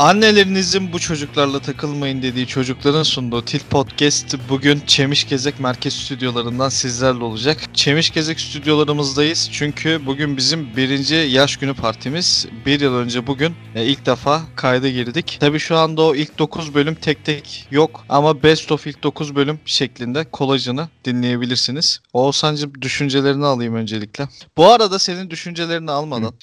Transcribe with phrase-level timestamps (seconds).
[0.00, 7.24] Annelerinizin bu çocuklarla takılmayın dediği çocukların sunduğu Tilt Podcast bugün Çemiş Gezek Merkez Stüdyolarından sizlerle
[7.24, 7.60] olacak.
[7.74, 12.46] Çemiş Gezek stüdyolarımızdayız çünkü bugün bizim birinci yaş günü partimiz.
[12.66, 15.36] Bir yıl önce bugün e, ilk defa kayda girdik.
[15.40, 19.34] Tabi şu anda o ilk 9 bölüm tek tek yok ama Best of ilk 9
[19.34, 22.00] bölüm şeklinde kolajını dinleyebilirsiniz.
[22.12, 24.28] Oğuzhan'cım düşüncelerini alayım öncelikle.
[24.56, 26.34] Bu arada senin düşüncelerini almadan.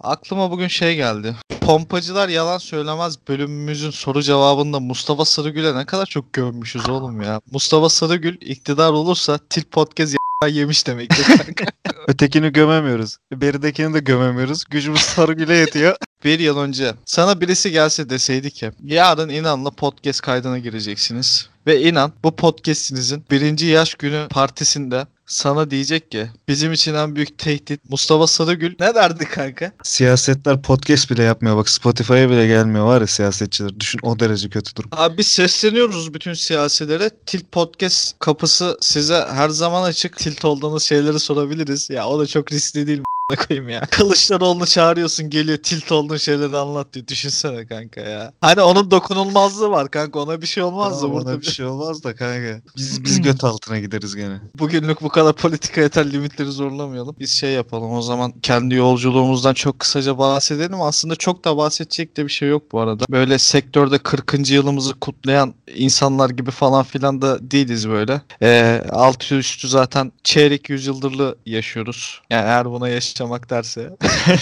[0.00, 1.36] Aklıma bugün şey geldi.
[1.60, 7.40] Pompacılar yalan söylemez bölümümüzün soru cevabında Mustafa Sarıgül'e ne kadar çok gömmüşüz oğlum ya.
[7.52, 10.12] Mustafa Sarıgül iktidar olursa Tilt Podcast
[10.44, 11.64] y- yemiş demektir kanka.
[12.08, 13.16] Ötekini gömemiyoruz.
[13.32, 14.64] Beridekini de gömemiyoruz.
[14.64, 15.96] Gücümüz Sarıgül'e yetiyor.
[16.24, 21.48] bir yıl önce sana birisi gelse deseydi ki yarın inanla podcast kaydına gireceksiniz.
[21.66, 27.38] Ve inan bu podcastinizin birinci yaş günü partisinde sana diyecek ki bizim için en büyük
[27.38, 29.72] tehdit Mustafa Sarıgül ne derdi kanka?
[29.82, 31.56] Siyasetler podcast bile yapmıyor.
[31.56, 33.80] Bak Spotify'a bile gelmiyor var ya siyasetçiler.
[33.80, 34.90] Düşün o derece kötü durum.
[34.92, 37.10] Abi biz sesleniyoruz bütün siyasilere.
[37.26, 40.16] Tilt Podcast kapısı size her zaman açık.
[40.16, 41.90] Tilt olduğunuz şeyleri sorabiliriz.
[41.90, 43.02] Ya o da çok riskli değil?
[43.34, 43.80] Koyayım ya.
[43.90, 47.06] Kılıçdaroğlu'nu çağırıyorsun geliyor tilt olduğun şeyleri anlat diyor.
[47.06, 48.32] Düşünsene kanka ya.
[48.40, 51.30] Hani onun dokunulmazlığı var kanka ona bir şey olmaz da burada.
[51.30, 52.60] ona bir şey olmaz da kanka.
[52.76, 54.40] Biz biz göt altına gideriz gene.
[54.58, 57.16] Bugünlük bu kadar politika yeter limitleri zorlamayalım.
[57.20, 60.82] Biz şey yapalım o zaman kendi yolculuğumuzdan çok kısaca bahsedelim.
[60.82, 63.04] Aslında çok da bahsedecek de bir şey yok bu arada.
[63.10, 64.50] Böyle sektörde 40.
[64.50, 68.22] yılımızı kutlayan insanlar gibi falan filan da değiliz böyle.
[68.42, 72.20] Ee, altı üstü zaten çeyrek yüzyıldırlı yaşıyoruz.
[72.30, 73.90] Yani eğer buna yaşamak derse.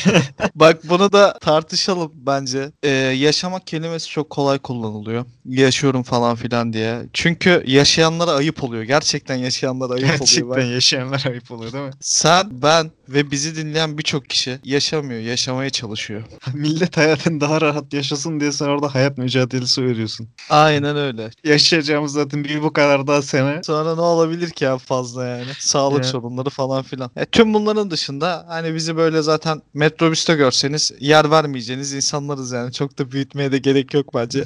[0.54, 2.72] Bak bunu da tartışalım bence.
[2.82, 5.24] Ee, yaşamak kelimesi çok kolay kullanılıyor.
[5.44, 7.02] Yaşıyorum falan filan diye.
[7.12, 8.82] Çünkü yaşayanlara ayıp oluyor.
[8.82, 10.18] Gerçekten yaşayanlara ayıp oluyor.
[10.18, 11.90] Gerçekten Ben- yaşayanlar ayıp oluyor değil mi?
[12.00, 16.22] sen, ben ve bizi dinleyen birçok kişi yaşamıyor, yaşamaya çalışıyor.
[16.54, 20.28] Millet hayatını daha rahat yaşasın diye sen orada hayat mücadelesi veriyorsun.
[20.50, 21.30] Aynen öyle.
[21.44, 23.62] Yaşayacağımız zaten bir bu kadar daha sene.
[23.62, 25.50] Sonra ne olabilir ki en fazla yani?
[25.58, 26.06] Sağlık Evet.
[26.06, 27.10] sorunları falan filan.
[27.16, 32.72] E, tüm bunların dışında hani bizi böyle zaten metrobüste görseniz yer vermeyeceğiniz insanlarız yani.
[32.72, 34.44] Çok da büyütmeye de gerek yok bence.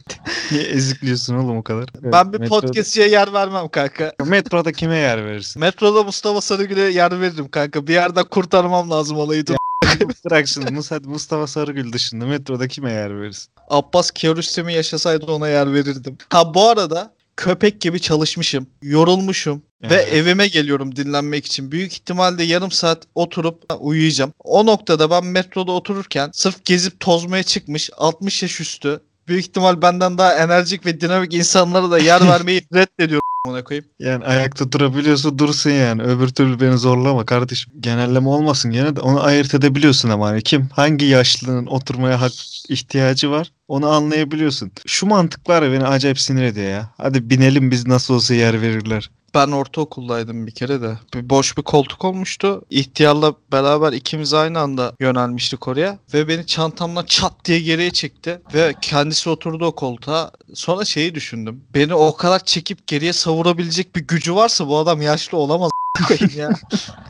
[0.50, 1.88] Niye ezikliyorsun oğlum o kadar?
[2.02, 4.12] ben bir Metroda- podcastçiye yer vermem kanka.
[4.26, 5.60] Metroda kime yer verirsin?
[5.60, 7.86] Metroda Mustafa Sarıgül'e yer veririm kanka.
[7.86, 9.46] Bir yerden kurtarmam lazım olayı.
[9.46, 9.54] Dur.
[10.24, 10.72] Bırak şimdi
[11.04, 13.52] Mustafa Sarıgül dışında metroda kime yer verirsin?
[13.70, 16.18] Abbas Kiarostami yaşasaydı ona yer verirdim.
[16.30, 20.12] Ha bu arada köpek gibi çalışmışım, yorulmuşum ve Evet.
[20.12, 21.72] evime geliyorum dinlenmek için.
[21.72, 24.32] Büyük ihtimalle yarım saat oturup uyuyacağım.
[24.44, 30.18] O noktada ben metroda otururken sırf gezip tozmaya çıkmış 60 yaş üstü büyük ihtimal benden
[30.18, 33.84] daha enerjik ve dinamik insanlara da yer vermeyi reddediyorum ona koyayım.
[33.98, 36.02] Yani ayakta durabiliyorsa dursun yani.
[36.02, 37.72] Öbür türlü beni zorlama kardeşim.
[37.80, 42.32] Genelleme olmasın gene de onu ayırt edebiliyorsun ama hani kim hangi yaşlının oturmaya hak
[42.68, 44.72] ihtiyacı var onu anlayabiliyorsun.
[44.86, 46.90] Şu mantıklar beni acayip sinir ediyor ya.
[46.96, 49.10] Hadi binelim biz nasıl olsa yer verirler.
[49.34, 50.98] Ben ortaokuldaydım bir kere de.
[51.14, 52.62] Bir boş bir koltuk olmuştu.
[52.70, 55.98] İhtiyarla beraber ikimiz aynı anda yönelmiştik oraya.
[56.14, 58.40] Ve beni çantamdan çat diye geriye çekti.
[58.54, 60.30] Ve kendisi oturdu o koltuğa.
[60.54, 61.60] Sonra şeyi düşündüm.
[61.74, 65.70] Beni o kadar çekip geriye savurabilecek bir gücü varsa bu adam yaşlı olamaz
[66.36, 66.50] ya.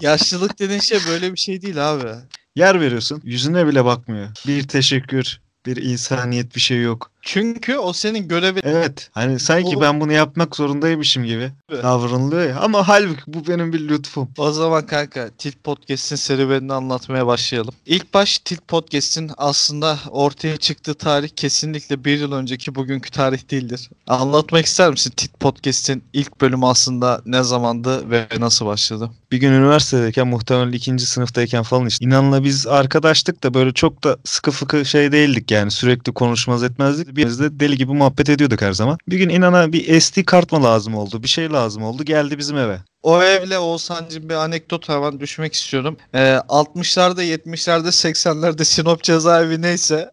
[0.01, 2.09] Yaşlılık dediğin şey böyle bir şey değil abi.
[2.57, 4.29] Yer veriyorsun yüzüne bile bakmıyor.
[4.47, 7.13] Bir teşekkür, bir insaniyet bir şey yok.
[7.23, 8.61] Çünkü o senin görevin.
[8.65, 11.83] Evet hani sanki O- ben bunu yapmak zorundaymışım gibi Evet.
[11.85, 12.61] davranılıyor ya.
[12.61, 14.29] Ama halbuki bu benim bir lütfum.
[14.39, 17.75] O zaman kanka Tilt Podcast'in serüvenini anlatmaya başlayalım.
[17.87, 23.91] İlk baş Tilt Podcast'in aslında ortaya çıktığı tarih kesinlikle bir yıl önceki bugünkü tarih değildir.
[24.07, 29.11] Anlatmak ister misin Tilt Podcast'in ilk bölümü aslında ne zamandı ve nasıl başladı?
[29.33, 34.17] Bir gün üniversitedeyken muhtemelen ikinci sınıftayken falan işte inanla biz arkadaştık da böyle çok da
[34.25, 37.10] sıkı fıkı şey değildik yani sürekli konuşmaz etmezdik.
[37.17, 38.99] De deli gibi muhabbet ediyorduk her zaman.
[39.09, 42.57] Bir gün inana bir SD kart mı lazım oldu bir şey lazım oldu geldi bizim
[42.57, 42.79] eve.
[43.03, 45.97] O evle Oğuzhan'cığım bir anekdot hemen düşmek istiyorum.
[46.15, 46.19] Ee,
[46.49, 50.11] 60'larda, 70'lerde, 80'lerde Sinop cezaevi neyse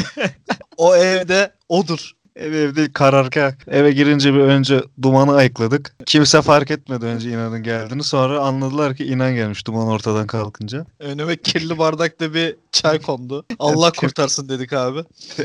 [0.76, 2.10] o evde odur.
[2.36, 5.96] Ev evde kararken eve girince bir önce dumanı ayıkladık.
[6.06, 8.04] Kimse fark etmedi önce inanın geldiğini.
[8.04, 10.86] Sonra anladılar ki inan gelmiş duman ortadan kalkınca.
[10.98, 13.46] Önüme kirli bardakta bir çay kondu.
[13.58, 15.04] Allah kurtarsın dedik abi.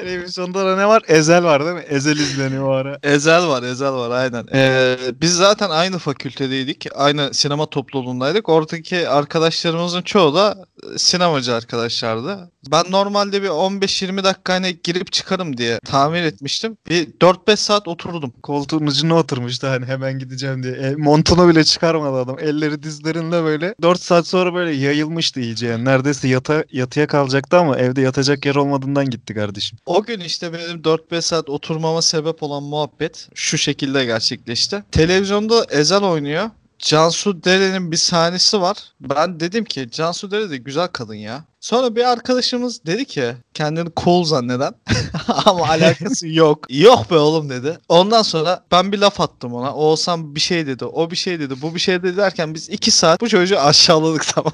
[0.00, 1.02] Televizyonda da ne var?
[1.08, 1.84] Ezel var değil mi?
[1.88, 2.98] Ezel izleniyor o ara.
[3.02, 4.46] Ezel var, Ezel var aynen.
[4.54, 6.86] Ee, biz zaten aynı fakültedeydik.
[6.94, 8.48] Aynı sinema topluluğundaydık.
[8.48, 10.64] Oradaki arkadaşlarımızın çoğu da
[10.94, 12.50] e, sinemacı arkadaşlardı.
[12.72, 16.76] Ben normalde bir 15-20 dakika hani girip çıkarım diye tahmin etmiştim.
[16.88, 18.32] Bir 4-5 saat oturdum.
[18.42, 20.72] Koltuğun ucuna oturmuştu hani hemen gideceğim diye.
[20.72, 22.38] E, montunu bile çıkarmadı adam.
[22.38, 23.74] Elleri dizlerinde böyle.
[23.82, 25.84] 4 saat sonra böyle yayılmıştı iyice yani.
[25.84, 29.78] Neredeyse yata, yatıya kalacaktı ama evde yatacak yer olmadığından gitti kardeşim.
[29.90, 34.84] O gün işte benim 4-5 saat oturmama sebep olan muhabbet şu şekilde gerçekleşti.
[34.92, 36.50] Televizyonda Ezel oynuyor.
[36.78, 38.76] Cansu Dere'nin bir sahnesi var.
[39.00, 41.44] Ben dedim ki Cansu Dere de güzel kadın ya.
[41.60, 44.74] Sonra bir arkadaşımız dedi ki kendini cool zanneden
[45.46, 46.66] ama alakası yok.
[46.70, 47.78] Yok be oğlum dedi.
[47.88, 49.74] Ondan sonra ben bir laf attım ona.
[49.74, 50.84] O olsam bir şey dedi.
[50.84, 51.54] O bir şey dedi.
[51.62, 54.52] Bu bir şey dedi derken biz iki saat bu çocuğu aşağıladık tamam.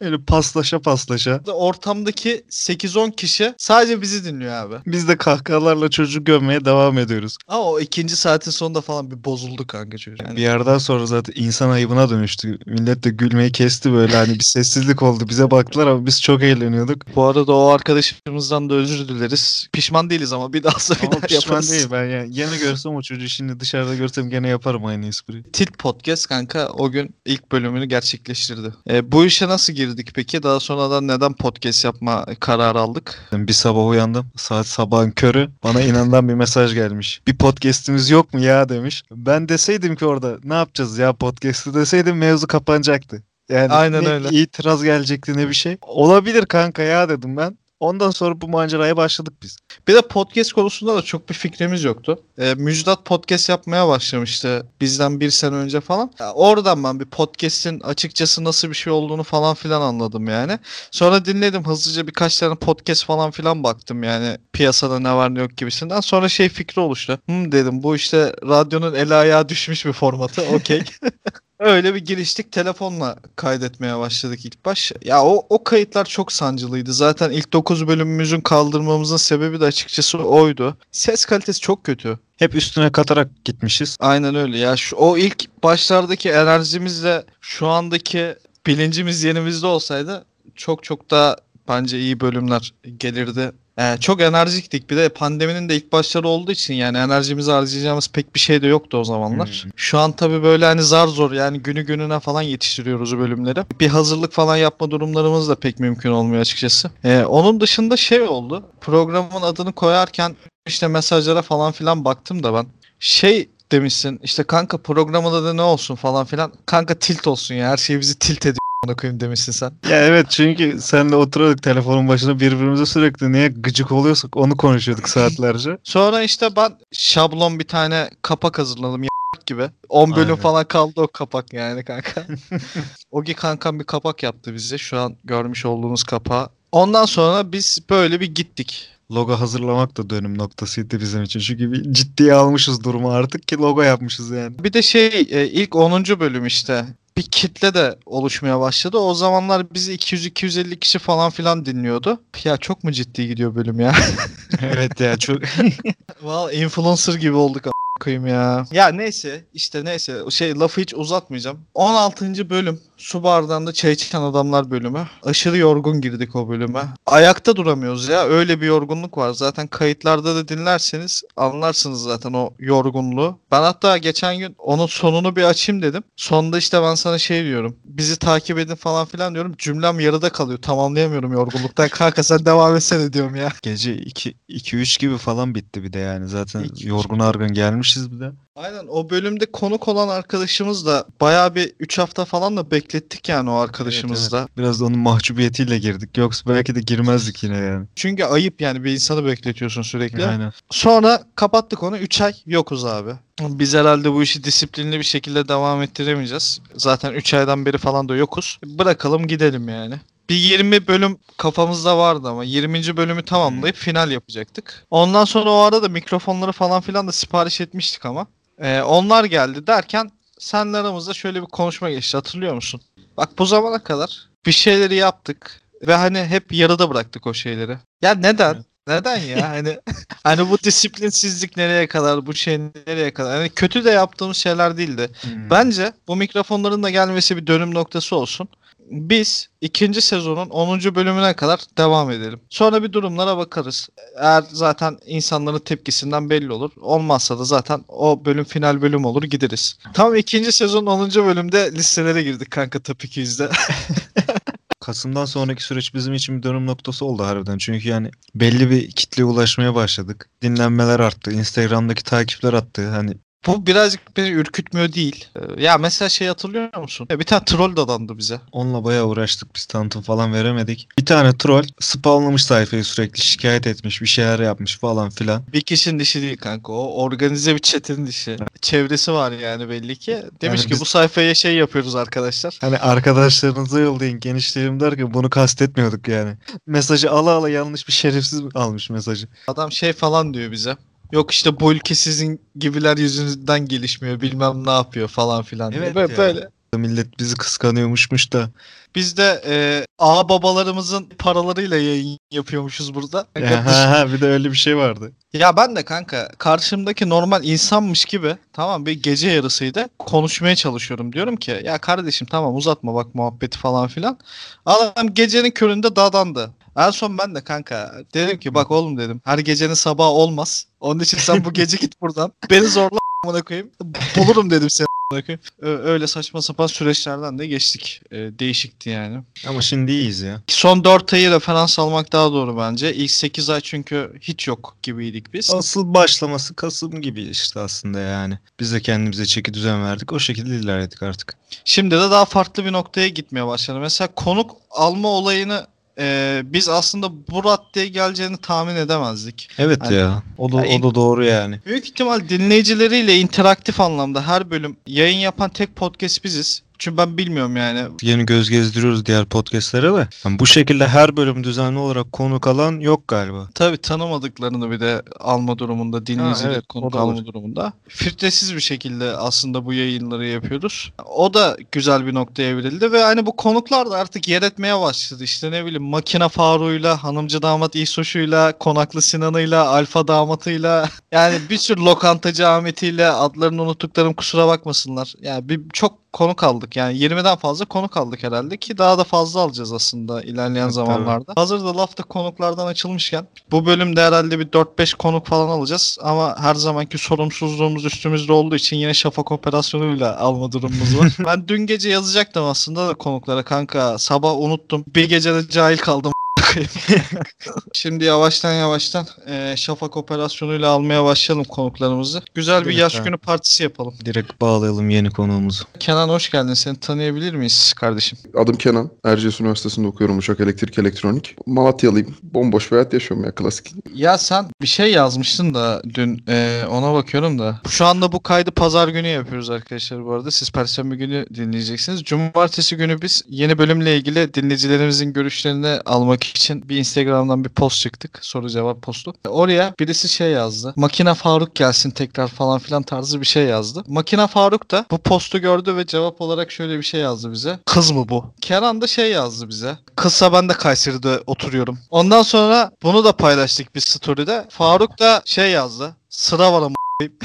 [0.00, 1.40] Öyle paslaşa paslaşa.
[1.52, 4.74] Ortamdaki 8-10 kişi sadece bizi dinliyor abi.
[4.86, 7.36] Biz de kahkahalarla çocuğu gömmeye devam ediyoruz.
[7.48, 10.22] Ama o ikinci saatin sonunda falan bir bozuldu kanka çocuk.
[10.22, 12.58] Yani Bir yerden sonra zaten insan ayıbına dönüştü.
[12.66, 15.28] Millet de gülmeyi kesti böyle hani bir sessizlik oldu.
[15.28, 17.16] Bize baktılar ama biz çok eğleniyorduk.
[17.16, 19.68] Bu arada o arkadaşımızdan da özür dileriz.
[19.72, 21.70] Pişman değiliz ama bir daha bir Ama daha pişman yaparız.
[21.70, 22.30] değil ben yani.
[22.30, 25.42] Gene görsem o çocuğu şimdi dışarıda görsem gene yaparım aynı espriyi.
[25.42, 28.74] Tilt Podcast kanka o gün ilk bölümünü gerçekleştirdi.
[28.90, 30.42] E, bu işe nasıl girdik peki?
[30.42, 33.28] Daha sonradan neden podcast yapma kararı aldık?
[33.32, 34.26] Bir sabah uyandım.
[34.36, 35.48] Saat sabahın körü.
[35.64, 37.20] Bana inandan bir mesaj gelmiş.
[37.26, 39.02] Bir podcast'imiz yok mu ya demiş.
[39.12, 43.22] Ben deseydim ki orada ne yapacağız ya podcast'ı deseydim mevzu kapanacaktı.
[43.50, 44.28] Yani Aynen ne öyle.
[44.28, 45.76] itiraz gelecekti ne bir şey.
[45.82, 47.58] Olabilir kanka ya dedim ben.
[47.80, 49.56] Ondan sonra bu maceraya başladık biz.
[49.88, 52.22] Bir de podcast konusunda da çok bir fikrimiz yoktu.
[52.38, 56.10] E, Müjdat podcast yapmaya başlamıştı bizden bir sene önce falan.
[56.18, 60.58] Ya, oradan ben bir podcast'in açıkçası nasıl bir şey olduğunu falan filan anladım yani.
[60.90, 65.56] Sonra dinledim hızlıca birkaç tane podcast falan filan baktım yani piyasada ne var ne yok
[65.56, 66.00] gibisinden.
[66.00, 67.18] Sonra şey fikri oluştu.
[67.30, 70.82] Hı dedim bu işte radyonun el ayağı düşmüş bir formatı okey.
[71.60, 74.92] Öyle bir giriştik telefonla kaydetmeye başladık ilk baş.
[75.04, 76.92] Ya o, o kayıtlar çok sancılıydı.
[76.92, 80.76] Zaten ilk 9 bölümümüzün kaldırmamızın sebebi de açıkçası oydu.
[80.92, 82.18] Ses kalitesi çok kötü.
[82.36, 83.96] Hep üstüne katarak gitmişiz.
[84.00, 84.76] Aynen öyle ya.
[84.76, 88.34] Şu, o ilk başlardaki enerjimizle şu andaki
[88.66, 90.24] bilincimiz yerimizde olsaydı
[90.54, 91.36] çok çok daha
[91.68, 93.52] bence iyi bölümler gelirdi.
[93.78, 94.90] Ee, çok enerjiktik.
[94.90, 98.66] Bir de pandeminin de ilk başları olduğu için yani enerjimizi harcayacağımız pek bir şey de
[98.66, 99.48] yoktu o zamanlar.
[99.64, 99.70] Hmm.
[99.76, 103.64] Şu an tabii böyle hani zar zor yani günü gününe falan yetiştiriyoruz bölümleri.
[103.80, 106.90] Bir hazırlık falan yapma durumlarımız da pek mümkün olmuyor açıkçası.
[107.04, 108.64] Ee, onun dışında şey oldu.
[108.80, 112.66] Programın adını koyarken işte mesajlara falan filan baktım da ben.
[112.98, 116.52] Şey demişsin işte kanka programın adı ne olsun falan filan.
[116.66, 118.59] Kanka tilt olsun ya her şey bizi tilt ediyor.
[118.86, 119.72] Ona koyayım demişsin sen.
[119.88, 125.78] Ya evet çünkü senle oturuyorduk telefonun başında birbirimize sürekli niye gıcık oluyorsak onu konuşuyorduk saatlerce.
[125.84, 129.02] Sonra işte ben şablon bir tane kapak hazırladım
[129.46, 129.70] gibi.
[129.88, 130.36] 10 bölüm Aynen.
[130.36, 132.26] falan kaldı o kapak yani kanka.
[133.10, 134.78] Ogi kankam bir kapak yaptı bize.
[134.78, 136.48] Şu an görmüş olduğunuz kapağı.
[136.72, 138.88] Ondan sonra biz böyle bir gittik.
[139.12, 141.40] Logo hazırlamak da dönüm noktasıydı bizim için.
[141.40, 144.64] Çünkü bir ciddiye almışız durumu artık ki logo yapmışız yani.
[144.64, 146.04] Bir de şey e, ilk 10.
[146.04, 146.84] bölüm işte
[147.16, 148.98] bir kitle de oluşmaya başladı.
[148.98, 152.20] O zamanlar bizi 200-250 kişi falan filan dinliyordu.
[152.44, 153.94] Ya çok mu ciddi gidiyor bölüm ya?
[154.62, 155.38] evet ya çok
[156.22, 157.66] Valla influencer gibi olduk
[158.00, 158.64] koyayım ya.
[158.72, 161.58] Ya neyse işte neyse şey lafı hiç uzatmayacağım.
[161.74, 162.50] 16.
[162.50, 165.06] bölüm su bardağında çay içen adamlar bölümü.
[165.22, 166.82] Aşırı yorgun girdik o bölüme.
[167.06, 169.32] Ayakta duramıyoruz ya öyle bir yorgunluk var.
[169.32, 173.38] Zaten kayıtlarda da dinlerseniz anlarsınız zaten o yorgunluğu.
[173.50, 176.02] Ben hatta geçen gün onun sonunu bir açayım dedim.
[176.16, 177.76] Sonunda işte ben sana şey diyorum.
[177.84, 179.54] Bizi takip edin falan filan diyorum.
[179.58, 180.58] Cümlem yarıda kalıyor.
[180.62, 181.88] Tamamlayamıyorum yorgunluktan.
[182.00, 183.52] Kanka sen devam etsene diyorum ya.
[183.62, 186.28] gece 2 2 3 gibi falan bitti bir de yani.
[186.28, 187.48] Zaten İki, yorgun argın
[187.96, 188.32] bir de.
[188.56, 193.50] Aynen o bölümde konuk olan arkadaşımız da bayağı bir 3 hafta falan da beklettik yani
[193.50, 194.38] o arkadaşımızı Evet, da.
[194.38, 194.56] evet.
[194.56, 196.18] Biraz da onun mahcubiyetiyle girdik.
[196.18, 197.86] Yoksa belki de girmezdik yine yani.
[197.96, 200.26] Çünkü ayıp yani bir insanı bekletiyorsun sürekli.
[200.26, 200.52] Aynen.
[200.70, 203.10] Sonra kapattık onu 3 ay yokuz abi.
[203.40, 206.60] Biz herhalde bu işi disiplinli bir şekilde devam ettiremeyeceğiz.
[206.76, 208.58] Zaten 3 aydan beri falan da yokuz.
[208.64, 209.94] Bırakalım gidelim yani.
[210.30, 212.96] Bir 20 bölüm kafamızda vardı ama 20.
[212.96, 214.86] bölümü tamamlayıp final yapacaktık.
[214.90, 218.26] Ondan sonra o arada mikrofonları falan filan da sipariş etmiştik ama.
[218.58, 222.80] Ee, onlar geldi derken senle aramızda şöyle bir konuşma geçti hatırlıyor musun?
[223.16, 227.78] Bak bu zamana kadar bir şeyleri yaptık ve hani hep yarıda bıraktık o şeyleri.
[228.02, 228.64] Ya neden?
[228.88, 229.50] Neden ya?
[229.50, 229.78] Hani
[230.24, 233.36] hani bu disiplinsizlik nereye kadar, bu şey nereye kadar?
[233.36, 235.10] Hani kötü de yaptığımız şeyler değildi.
[235.20, 235.50] Hmm.
[235.50, 238.48] Bence bu mikrofonların da gelmesi bir dönüm noktası olsun.
[238.90, 240.80] Biz ikinci sezonun 10.
[240.94, 242.40] bölümüne kadar devam edelim.
[242.50, 243.88] Sonra bir durumlara bakarız.
[244.16, 246.70] Eğer zaten insanların tepkisinden belli olur.
[246.80, 249.78] Olmazsa da zaten o bölüm final bölüm olur gideriz.
[249.94, 251.10] Tam ikinci sezon 10.
[251.14, 253.50] bölümde listelere girdik kanka Top 200'de.
[254.80, 257.58] Kasım'dan sonraki süreç bizim için bir dönüm noktası oldu harbiden.
[257.58, 260.30] Çünkü yani belli bir kitleye ulaşmaya başladık.
[260.42, 261.32] Dinlenmeler arttı.
[261.32, 262.88] Instagram'daki takipler arttı.
[262.88, 263.14] Hani
[263.46, 265.24] Bu birazcık beni ürkütmüyor değil.
[265.36, 267.06] Ee, Ya mesela şey hatırlıyor musun?
[267.10, 268.40] Ya Bir tane troll dadandı bize.
[268.52, 269.56] onunla bayağı uğraştık.
[269.56, 270.88] Biz tanıtım falan veremedik.
[270.98, 274.02] Bir tane troll spamlamış sayfayı sürekli şikayet etmiş.
[274.02, 275.42] Bir şeyler yapmış falan filan.
[275.52, 276.72] Bir kişinin dişi değil kanka.
[276.72, 278.36] O organize bir çetenin dişi.
[278.62, 280.22] Çevresi var yani belli ki.
[280.40, 282.58] Demiş Yani ki biz- bu sayfaya şey yapıyoruz arkadaşlar.
[282.60, 286.34] Hani arkadaşlarınıza yollayın genişleyelim derken bunu kastetmiyorduk yani.
[286.66, 289.28] Mesajı ala ala yanlış bir şerefsiz almış mesajı.
[289.48, 290.76] Adam şey falan diyor bize.
[291.12, 295.72] Yok işte bu ülke sizin gibiler yüzünden gelişmiyor bilmem ne yapıyor falan filan.
[295.72, 296.18] Evet böyle, ya.
[296.18, 296.48] böyle.
[296.76, 298.50] Millet bizi kıskanıyormuşmuş da.
[298.94, 303.26] Biz de e, ağa babalarımızın paralarıyla yayın yapıyormuşuz burada.
[303.40, 305.12] Ya, ha, ha, bir de öyle bir şey vardı.
[305.32, 311.12] Ya ben de kanka karşımdaki normal insanmış gibi tamam bir gece yarısıydı konuşmaya çalışıyorum.
[311.12, 314.18] Diyorum ki ya kardeşim tamam uzatma bak muhabbeti falan filan.
[314.66, 316.50] Adam gecenin köründe dadandı.
[316.76, 320.66] En son ben de kanka dedim ki bak oğlum dedim her gecenin sabahı olmaz.
[320.80, 322.32] Onun için sen bu gece git buradan.
[322.50, 323.70] Beni zorla amına koyayım.
[324.16, 325.42] Bulurum dedim seni amına koyayım.
[325.86, 328.02] Öyle saçma sapan süreçlerden de geçtik.
[328.12, 329.22] Ee, değişikti yani.
[329.48, 330.42] Ama şimdi iyiyiz ya.
[330.46, 332.94] Son 4 ayı referans almak daha doğru bence.
[332.94, 335.54] İlk 8 ay çünkü hiç yok gibiydik biz.
[335.54, 338.38] Asıl başlaması Kasım gibi işte aslında yani.
[338.60, 340.12] Biz de kendimize çeki düzen verdik.
[340.12, 341.36] O şekilde ilerledik artık.
[341.64, 343.78] Şimdi de daha farklı bir noktaya gitmeye başladı.
[343.80, 345.66] Mesela konuk alma olayını
[346.00, 349.48] e, biz aslında bu raddeye geleceğini tahmin edemezdik.
[349.58, 350.22] Evet Hani- ya.
[350.38, 351.58] O da, Ya o da doğru yani.
[351.66, 356.62] Büyük ihtimal dinleyicileriyle interaktif anlamda her bölüm yayın yapan tek podcast biziz.
[356.80, 357.82] Çünkü ben bilmiyorum yani.
[358.02, 360.08] Yeni göz gezdiriyoruz diğer podcastlere de.
[360.24, 363.48] Yani bu şekilde her bölüm düzenli olarak konuk alan yok galiba.
[363.54, 367.24] Tabii tanımadıklarını bir de alma durumunda, dinleyicileri evet, konuk alma olur.
[367.24, 367.72] durumunda.
[367.88, 370.92] Filtresiz bir şekilde aslında bu yayınları yapıyoruz.
[371.04, 375.24] O da güzel bir noktaya evrildi ve hani bu konuklar da artık yer etmeye başladı.
[375.24, 381.80] İşte ne bileyim Makina Faruk'uyla, Hanımcı Damat İsoş'uyla, Konaklı Sinan'ıyla, Alfa Damat'ıyla yani bir sürü
[381.80, 385.14] lokantacı Ahmet'iyle adlarını unuttuklarım kusura bakmasınlar.
[385.22, 386.76] Yani bir çok konuk aldık.
[386.76, 391.32] Yani 20'den fazla konuk aldık herhalde ki daha da fazla alacağız aslında ilerleyen Evet, zamanlarda.
[391.36, 396.54] Hazır da lafta konuklardan açılmışken bu bölümde herhalde bir 4-5 konuk falan alacağız ama her
[396.54, 401.12] zamanki sorumsuzluğumuz üstümüzde olduğu için yine şafak operasyonuyla alma durumumuz var.
[401.26, 404.84] ben dün gece yazacaktım aslında da konuklara kanka sabah unuttum.
[404.94, 406.12] Bir gecede cahil kaldım.
[407.72, 412.22] Şimdi yavaştan yavaştan eee, şafak operasyonuyla almaya başlayalım konuklarımızı.
[412.34, 413.94] Güzel bir yaş günü partisi yapalım.
[414.04, 415.64] Direkt bağlayalım yeni konuğumuzu.
[415.80, 416.54] Kenan hoş geldin.
[416.54, 418.18] Seni tanıyabilir miyiz kardeşim?
[418.36, 418.90] Adım Kenan.
[419.04, 421.36] Erciyes Üniversitesi'nde okuyorum uçak elektrik elektronik.
[421.46, 422.14] Malatyalıyım.
[422.22, 423.74] Bomboş bir hayat yaşıyorum ya klasik.
[423.94, 427.60] Ya sen bir şey yazmıştın da dün eee, ona bakıyorum da.
[427.68, 430.30] Şu anda bu kaydı pazar günü yapıyoruz arkadaşlar bu arada.
[430.30, 432.02] Siz perşembe günü dinleyeceksiniz.
[432.04, 438.18] Cumartesi günü biz yeni bölümle ilgili dinleyicilerimizin görüşlerini almak için bir Instagram'dan bir post çıktık.
[438.22, 439.12] Soru cevap postu.
[439.28, 440.72] Oraya birisi şey yazdı.
[440.76, 443.82] Makina Faruk gelsin tekrar falan filan tarzı bir şey yazdı.
[443.86, 447.58] Makina Faruk da bu postu gördü ve cevap olarak şöyle bir şey yazdı bize.
[447.66, 448.24] Kız mı bu?
[448.40, 449.78] Kenan da şey yazdı bize.
[449.96, 451.78] Kızsa ben de Kayseri'de oturuyorum.
[451.90, 454.46] Ondan sonra bunu da paylaştık bir story'de.
[454.50, 455.96] Faruk da şey yazdı.
[456.10, 456.74] Sıra var ama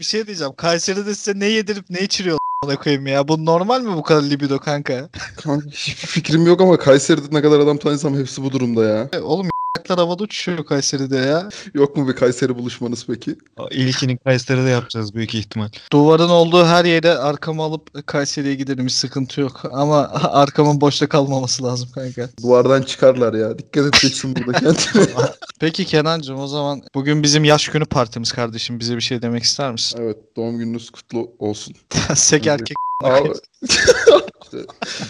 [0.00, 0.52] bir şey diyeceğim.
[0.56, 3.28] Kayseri'de size ne yedirip ne içiriyor ona koyayım ya.
[3.28, 5.08] Bu normal mi bu kadar libido kanka?
[5.36, 9.08] Kanka hiçbir fikrim yok ama Kayseri'de ne kadar adam tanısam hepsi bu durumda ya.
[9.12, 9.48] E, Oğlum
[9.78, 11.48] y***lar havada uçuşuyor Kayseri'de ya.
[11.74, 13.36] Yok mu bir Kayseri buluşmanız peki?
[13.70, 15.68] İlkini Kayseri'de yapacağız büyük ihtimal.
[15.92, 19.62] Duvarın olduğu her yere arkamı alıp Kayseri'ye giderim hiç sıkıntı yok.
[19.72, 22.28] Ama arkamın boşta kalmaması lazım kanka.
[22.42, 23.58] Duvardan çıkarlar ya.
[23.58, 25.06] Dikkat edeceksin burada kendine.
[25.60, 28.80] Peki Kenancığım o zaman bugün bizim yaş günü partimiz kardeşim.
[28.80, 29.98] Bize bir şey demek ister misin?
[30.02, 31.74] evet doğum gününüz kutlu olsun.
[32.14, 32.76] Sek erkek.
[33.04, 33.32] Abi,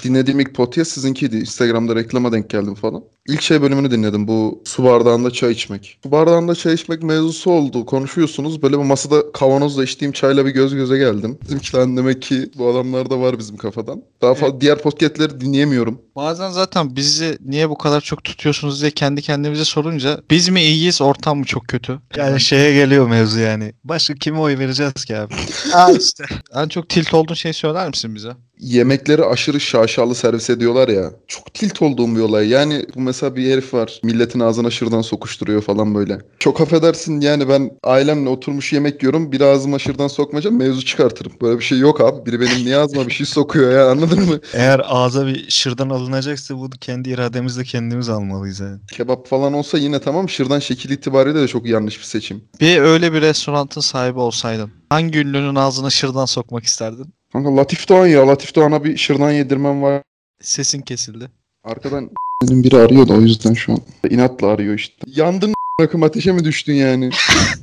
[0.05, 1.37] dinlediğim ilk podcast sizinkiydi.
[1.37, 3.05] Instagram'da reklama denk geldim falan.
[3.31, 4.29] İlk şey bölümünü dinledim.
[4.29, 5.99] Bu su bardağında çay içmek.
[6.03, 7.87] Su bardağında çay içmek mevzusu oldu.
[7.87, 8.63] Konuşuyorsunuz.
[8.63, 11.39] Böyle bir masada kavanozla içtiğim çayla bir göz göze geldim.
[11.43, 14.03] Bizimkiler demek ki bu adamlar da var bizim kafadan.
[14.23, 16.01] Daha fazla diğer podcastleri dinleyemiyorum.
[16.17, 21.03] Bazen zaten bizi niye bu kadar çok tutuyorsunuz diye kendi kendimize sorunca biz mi iyiyiz
[21.03, 21.99] ortam mı çok kötü?
[22.17, 23.73] Yani şeye geliyor mevzu yani.
[23.85, 25.35] Başka kime oy vereceğiz ki abi?
[25.75, 26.25] Aa işte.
[26.55, 28.31] En çok tilt olduğun şey söyler misin bize?
[28.61, 31.11] Yemekleri aşırı şaşalı servis ediyorlar ya.
[31.27, 32.49] Çok tilt olduğum bir olay.
[32.49, 34.01] Yani bu mesela bir herif var.
[34.03, 36.19] Milletin ağzına şırdan sokuşturuyor falan böyle.
[36.39, 39.33] Çok affedersin yani ben ailemle oturmuş yemek yiyorum.
[39.33, 41.33] Bir ağzıma şırdan sokmayacağım mevzu çıkartırım.
[41.43, 42.27] Böyle bir şey yok abi.
[42.27, 44.41] Biri benim niye ağzıma bir şey sokuyor ya anladın mı?
[44.55, 48.81] Eğer ağza bir şırdan alınacaksa bunu kendi irademizle kendimiz almalıyız yani.
[48.93, 50.29] Kebap falan olsa yine tamam.
[50.29, 52.45] Şırdan şekil itibariyle de çok yanlış bir seçim.
[52.61, 57.15] Bir öyle bir restoranın sahibi olsaydın hangi ünlünün ağzına şırdan sokmak isterdin?
[57.33, 58.29] Kanka Latif Doğan ya.
[58.29, 60.03] Latif Doğan'a bir şırdan yedirmem var.
[60.43, 61.31] Sesin kesildi.
[61.65, 62.11] Arkadan
[62.43, 63.79] benim biri arıyor da o yüzden şu an.
[64.11, 64.95] İnatla arıyor işte.
[65.07, 67.11] Yandın akım ateşe mi düştün yani?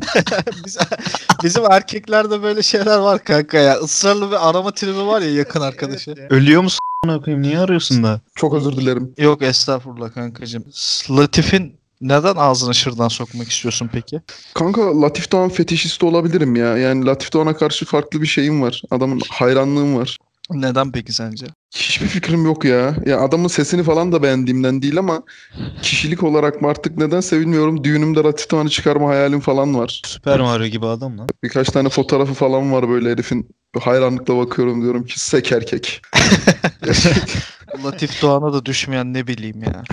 [0.65, 0.77] Biz-
[1.43, 3.79] bizim erkeklerde böyle şeyler var kanka ya.
[3.79, 6.11] Israrlı bir arama tribi var ya yakın arkadaşı.
[6.29, 7.43] Ölüyor musun a**ına koyayım?
[7.43, 8.21] Niye arıyorsun da?
[8.35, 9.13] Çok özür dilerim.
[9.17, 10.63] Yok estağfurullah kankacığım.
[11.09, 14.21] Latif'in neden ağzına şırdan sokmak istiyorsun peki?
[14.53, 16.77] Kanka Latif Doğan fetişisti olabilirim ya.
[16.77, 18.81] Yani Latif Doğan'a karşı farklı bir şeyim var.
[18.91, 20.17] Adamın hayranlığım var.
[20.51, 21.45] Neden peki sence?
[21.75, 22.95] Hiçbir fikrim yok ya.
[23.05, 25.23] Ya adamın sesini falan da beğendiğimden değil ama
[25.81, 27.83] kişilik olarak mı artık neden sevilmiyorum.
[27.83, 30.01] Düğünümde Latif Doğan'ı çıkarma hayalim falan var.
[30.05, 31.27] Süper Mario gibi adam lan.
[31.43, 33.49] Birkaç tane fotoğrafı falan var böyle herifin.
[33.79, 36.01] Hayranlıkla bakıyorum diyorum ki sek erkek.
[37.83, 39.83] Latif Doğan'a da düşmeyen ne bileyim ya.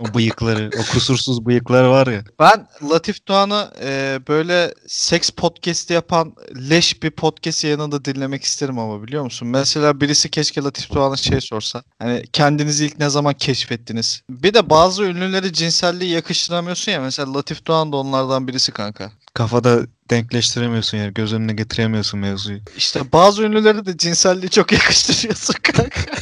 [0.00, 2.24] O bıyıkları, o kusursuz bıyıklar var ya.
[2.38, 6.34] Ben Latif Doğan'ı e, böyle seks podcast'i yapan
[6.70, 9.48] leş bir podcast yayınında dinlemek isterim ama biliyor musun?
[9.48, 11.82] Mesela birisi keşke Latif Doğan'a şey sorsa.
[11.98, 14.22] Hani kendinizi ilk ne zaman keşfettiniz?
[14.30, 17.00] Bir de bazı ünlüleri cinselliği yakıştıramıyorsun ya.
[17.00, 19.12] Mesela Latif Doğan da onlardan birisi kanka.
[19.34, 21.14] Kafada denkleştiremiyorsun yani.
[21.14, 22.58] Göz önüne getiremiyorsun mevzuyu.
[22.76, 26.12] İşte bazı ünlüleri de cinselliği çok yakıştırıyorsun kanka.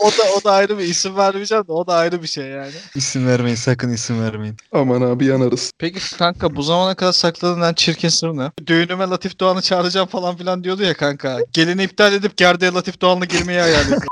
[0.00, 2.72] o da o da ayrı bir isim vermeyeceğim de o da ayrı bir şey yani.
[2.94, 4.56] İsim vermeyin sakın isim vermeyin.
[4.72, 5.72] Aman abi yanarız.
[5.78, 8.50] Peki kanka bu zamana kadar sakladığın en çirkin sır ne?
[8.66, 11.38] Düğünüme Latif Doğan'ı çağıracağım falan filan diyordu ya kanka.
[11.52, 14.02] Gelini iptal edip gerdeğe Latif Doğan'la girmeyi hayal ediyor.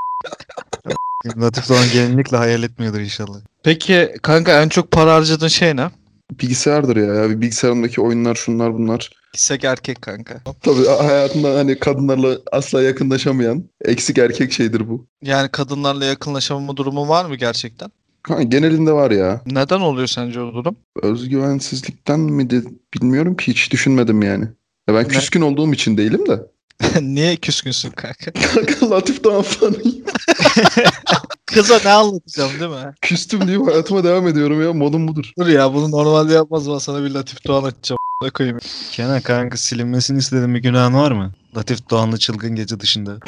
[1.37, 3.39] Latif Doğan gelinlikle hayal etmiyordur inşallah.
[3.65, 5.91] Peki kanka en çok para harcadığın şey ne?
[6.41, 7.15] Bilgisayardır ya.
[7.15, 7.31] ya.
[7.41, 9.11] Bilgisayarımdaki oyunlar şunlar bunlar.
[9.33, 10.41] Kisek erkek kanka.
[10.63, 15.07] Tabii hayatında hani kadınlarla asla yakınlaşamayan eksik erkek şeydir bu.
[15.23, 17.91] Yani kadınlarla yakınlaşamama durumu var mı gerçekten?
[18.23, 19.41] Ha, genelinde var ya.
[19.47, 20.77] Neden oluyor sence o durum?
[21.03, 22.63] Özgüvensizlikten mi de
[22.95, 24.45] bilmiyorum ki hiç düşünmedim yani.
[24.89, 25.09] Ya ben Ne?
[25.09, 26.41] küskün olduğum için değilim de.
[27.01, 28.31] Niye küskünsün kanka?
[28.55, 30.05] Kanka Latif Doğan fanıyım.
[31.47, 32.95] Kıza ne anlatacağım değil mi?
[33.03, 34.73] Küstüm diyeyim hayatıma devam ediyorum ya.
[34.73, 35.33] Modum budur.
[35.39, 37.99] Dur ya bunu normalde yapmaz ama sana bir Latif Doğan açacağım.
[38.23, 38.59] a**ına koyayım.
[38.93, 41.33] Kenan kanka silinmesini istediğin bir günahın var mı?
[41.57, 43.19] Latif Doğanlı çılgın gece dışında.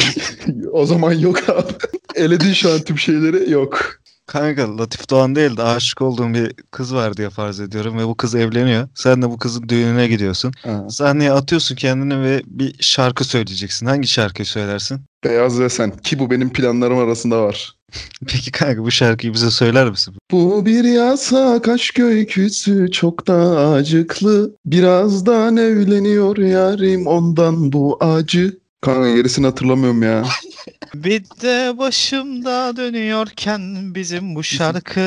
[0.73, 1.73] o zaman yok abi.
[2.15, 4.01] Eledin şu an tüm şeyleri yok.
[4.29, 8.15] Kanka Latif Doğan değil de aşık olduğun bir kız var diye farz ediyorum ve bu
[8.15, 8.89] kız evleniyor.
[8.95, 10.53] Sen de bu kızın düğününe gidiyorsun.
[10.63, 10.87] Ha.
[10.91, 13.87] Sahneye atıyorsun kendini ve bir şarkı söyleyeceksin.
[13.87, 15.01] Hangi şarkıyı söylersin?
[15.25, 17.75] Beyaz ve sen ki bu benim planlarım arasında var.
[18.29, 20.15] Peki kanka bu şarkıyı bize söyler misin?
[20.31, 24.55] Bu bir yasak aşk öyküsü çok da acıklı.
[24.67, 28.59] Birazdan evleniyor yarim ondan bu acı.
[28.81, 30.25] Kanka gerisini hatırlamıyorum ya.
[30.95, 35.01] Bir de başımda dönüyorken bizim bu şarkı.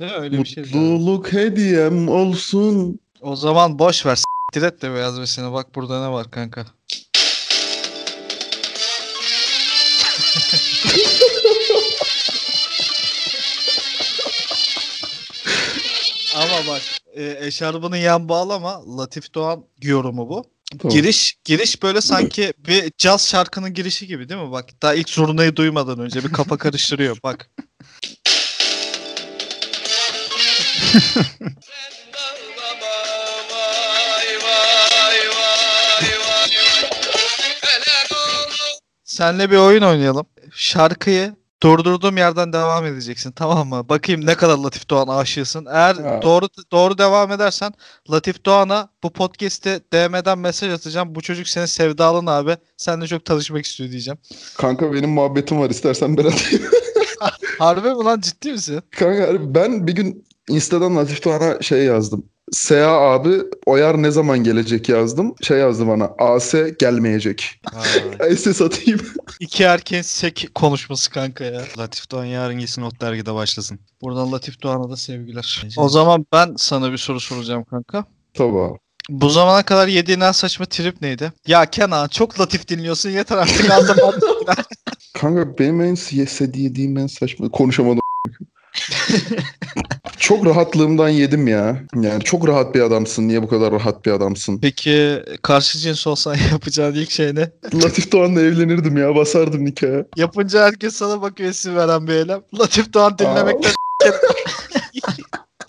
[0.00, 0.64] Öyle bir şey.
[0.64, 3.00] Mutluluk hediyem olsun.
[3.20, 4.16] O zaman boş ver.
[4.16, 5.52] S**tir et de beyaz besini.
[5.52, 6.66] Bak burada ne var kanka.
[16.36, 16.82] Ama bak
[17.14, 18.98] e, eşarbını yan bağlama.
[18.98, 20.44] Latif Doğan yorumu bu.
[20.78, 20.96] Tamam.
[20.96, 24.52] Giriş giriş böyle sanki bir caz şarkının girişi gibi değil mi?
[24.52, 27.18] Bak daha ilk zurnayı duymadan önce bir kafa karıştırıyor.
[27.22, 27.50] Bak.
[39.04, 40.26] Senle bir oyun oynayalım.
[40.52, 43.88] Şarkıyı durdurduğum yerden devam edeceksin tamam mı?
[43.88, 45.66] Bakayım ne kadar Latif Doğan aşığısın.
[45.70, 46.20] Eğer Ha.
[46.22, 47.72] doğru doğru devam edersen
[48.10, 51.14] Latif Doğan'a bu podcast'te DM'den mesaj atacağım.
[51.14, 52.56] Bu çocuk senin sevdalın abi.
[52.76, 54.18] Seninle çok tanışmak istiyor diyeceğim.
[54.58, 56.64] Kanka benim muhabbetim var istersen ben atayım.
[57.58, 58.82] Harbi mi lan ciddi misin?
[58.90, 62.26] Kanka ben bir gün Insta'dan Latif Doğan'a şey yazdım.
[62.52, 65.34] SA abi Oyar ne zaman gelecek yazdım.
[65.42, 67.60] Şey yazdı bana AS gelmeyecek.
[68.36, 69.00] SS atayım.
[69.40, 71.62] İki erkeğin sek konuşması kanka ya.
[71.78, 73.78] Latif Doğan yarın gitsin Ot Dergi'de başlasın.
[74.02, 75.64] Buradan Latif Doğan'a da sevgiler.
[75.76, 78.04] O zaman ben sana bir soru soracağım kanka.
[78.34, 78.78] Tabii abi.
[79.08, 81.32] Bu zamana kadar yediğin en saçma trip neydi?
[81.46, 84.28] Ya Kenan çok Latif dinliyorsun yeter artık anlamadım.
[85.14, 85.96] Kanka benim en
[86.54, 88.00] yediğim en saçma konuşamadım.
[90.18, 91.82] Çok rahatlığımdan yedim ya.
[91.94, 93.28] Yani çok rahat bir adamsın.
[93.28, 94.58] Niye bu kadar rahat bir adamsın?
[94.62, 97.50] Peki karşı cins olsan yapacağın ilk şey ne?
[97.74, 99.14] Latif Doğan'la evlenirdim ya.
[99.14, 100.04] Basardım nikaha.
[100.16, 102.40] Yapınca herkes sana bakıyor isim veren bir eylem.
[102.58, 103.72] Latif Doğan dinlemekten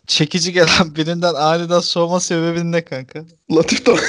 [0.07, 3.23] çekici gelen birinden aniden soğuma sebebin ne kanka?
[3.51, 3.99] Latif Doğan.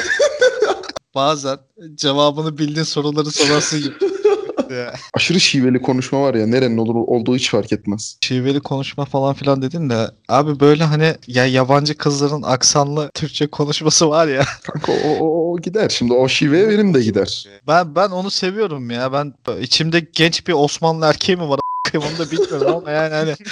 [1.14, 1.58] Bazen
[1.94, 3.94] cevabını bildiğin soruları sorarsın gibi.
[4.70, 4.94] Ya.
[5.14, 6.46] Aşırı şiveli konuşma var ya.
[6.46, 8.16] Nerenin olur olduğu hiç fark etmez.
[8.20, 14.10] Şiveli konuşma falan filan dedin de abi böyle hani ya yabancı kızların aksanlı Türkçe konuşması
[14.10, 14.44] var ya.
[14.62, 15.88] Kanka o, o, o gider.
[15.88, 17.48] Şimdi o şiveye benim de gider.
[17.66, 19.12] Ben ben onu seviyorum ya.
[19.12, 21.60] Ben içimde genç bir Osmanlı erkeği mi var
[21.96, 23.34] onu da bilmiyorum ama yani hani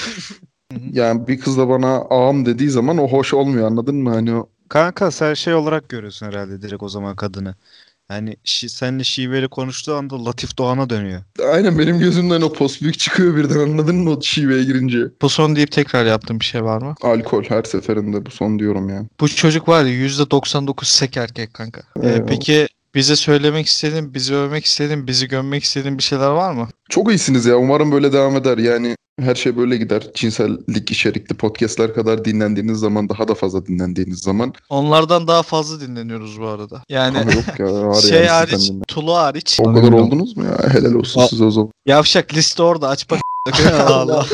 [0.92, 4.10] Yani bir kız da bana ağam dediği zaman o hoş olmuyor anladın mı?
[4.10, 7.54] Hani o Kanka sen şey olarak görüyorsun herhalde direkt o zaman kadını.
[8.10, 11.22] Yani şi, seninle şiveli konuştuğu anda Latif Doğan'a dönüyor.
[11.52, 14.98] Aynen benim gözümden o post büyük çıkıyor birden anladın mı o şiveye girince.
[15.22, 16.94] bu son deyip tekrar yaptığım bir şey var mı?
[17.02, 19.04] Alkol her seferinde bu son diyorum ya.
[19.20, 21.80] Bu çocuk var ya %99 sek erkek kanka.
[22.02, 22.26] Ee, Eyvallah.
[22.26, 22.68] peki
[22.98, 26.68] bize söylemek istediğin, bizi övmek istediğin, bizi gömmek istediğin bir şeyler var mı?
[26.88, 27.56] Çok iyisiniz ya.
[27.56, 28.58] Umarım böyle devam eder.
[28.58, 30.02] Yani her şey böyle gider.
[30.14, 34.52] Cinsellik içerikli podcastler kadar dinlendiğiniz zaman daha da fazla dinlendiğiniz zaman.
[34.68, 36.82] Onlardan daha fazla dinleniyoruz bu arada.
[36.88, 38.00] Yani Ama yok ya.
[38.10, 38.72] Şey yani hariç.
[38.88, 39.60] Tulu hariç.
[39.60, 40.74] O kadar oldunuz mu ya?
[40.74, 41.70] Helal olsun size o zaman.
[41.86, 43.20] Yavşak liste orada aç bak.
[43.88, 44.26] Allah.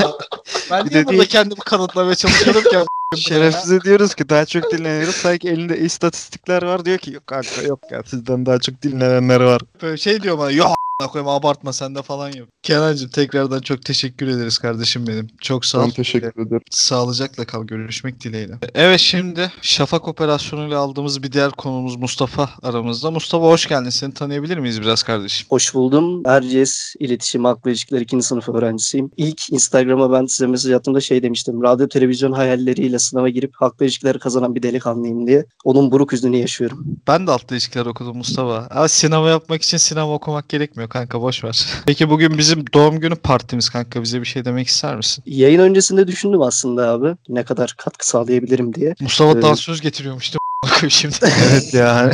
[0.70, 2.76] ben niye de burada kendimi kanıtlamaya çalışıyorum ki?
[3.16, 5.14] Şerefsize diyoruz ki daha çok dinleniyoruz.
[5.16, 9.62] Sanki elinde istatistikler var diyor ki yok kanka yok ya sizden daha çok dinlenenler var.
[9.82, 12.48] Böyle şey diyor bana yok a**ına koyayım abartma sen de falan yok.
[12.62, 15.26] Kenancığım tekrardan çok teşekkür ederiz kardeşim benim.
[15.40, 15.84] Çok sağ ol.
[15.84, 16.60] Ben teşekkür ederim.
[16.70, 18.58] Sağlıcakla kal görüşmek dileğiyle.
[18.74, 23.10] Evet şimdi Şafak operasyonuyla aldığımız bir diğer konumuz Mustafa aramızda.
[23.10, 23.90] Mustafa hoş geldin.
[23.90, 25.46] Seni tanıyabilir miyiz biraz kardeşim?
[25.50, 26.22] Hoş buldum.
[26.26, 28.22] Erciyes İletişim Halkla İlişkiler 2.
[28.22, 29.10] sınıf öğrencisiyim.
[29.16, 31.62] İlk Instagram'a ben size mesaj attığımda şey demiştim.
[31.62, 35.44] Radyo televizyon hayalleriyle sınava girip halkla ilişkileri kazanan bir delikanlıyım diye.
[35.64, 36.84] Onun buruk yüzünü yaşıyorum.
[37.08, 38.68] Ben de altta ilişkiler okudum Mustafa.
[38.70, 41.66] Ama sinema yapmak için sinema okumak gerekmiyor kanka boş ver.
[41.86, 44.02] Peki bugün bizim doğum günü partimiz kanka.
[44.02, 45.24] Bize bir şey demek ister misin?
[45.26, 47.16] Yayın öncesinde düşündüm aslında abi.
[47.28, 48.94] Ne kadar katkı sağlayabilirim diye.
[49.00, 49.42] Mustafa Evet.
[49.42, 50.90] dansöz getiriyormuş değil mi?
[50.90, 51.14] Şimdi.
[51.50, 52.10] Evet ya.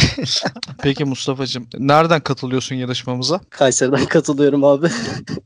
[0.82, 3.40] Peki Mustafa'cığım nereden katılıyorsun yarışmamıza?
[3.50, 4.86] Kayseri'den katılıyorum abi.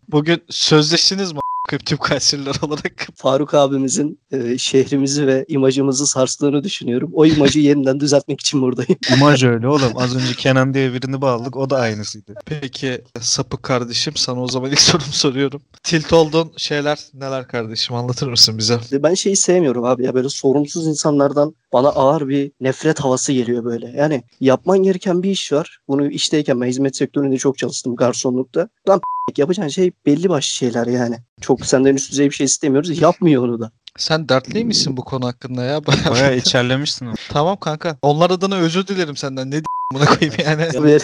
[0.08, 1.38] Bugün sözleştiniz mi?
[1.78, 3.08] Tüm Kayseriler olarak.
[3.16, 7.10] Faruk abimizin e, şehrimizi ve imajımızı sarstığını düşünüyorum.
[7.14, 8.96] O imajı yeniden düzeltmek için buradayım.
[9.16, 9.92] İmaj öyle oğlum.
[9.96, 11.56] Az önce Kenan diye birini bağladık.
[11.56, 12.34] O da aynısıydı.
[12.46, 15.62] Peki sapık kardeşim sana o zaman ilk sorumu soruyorum.
[15.82, 18.78] Tilt olduğun şeyler neler kardeşim anlatır mısın bize?
[18.92, 23.92] Ben şeyi sevmiyorum abi ya böyle sorumsuz insanlardan bana ağır bir nefret havası geliyor böyle.
[23.96, 25.78] Yani yapman gereken bir iş var.
[25.88, 28.68] Bunu işteyken ben hizmet sektöründe çok çalıştım garsonlukta.
[28.88, 29.00] Lan
[29.36, 31.16] yapacağın şey belli başlı şeyler yani.
[31.44, 33.00] Çok senden üst düzey bir şey istemiyoruz.
[33.00, 33.70] Yapmıyor onu da.
[33.98, 35.86] Sen dertli misin bu konu hakkında ya?
[36.10, 37.14] Bayağı içerlemişsin ama.
[37.30, 37.96] tamam kanka.
[38.02, 39.46] Onlar adına özür dilerim senden.
[39.46, 40.98] Ne diyeyim buna koyayım yani.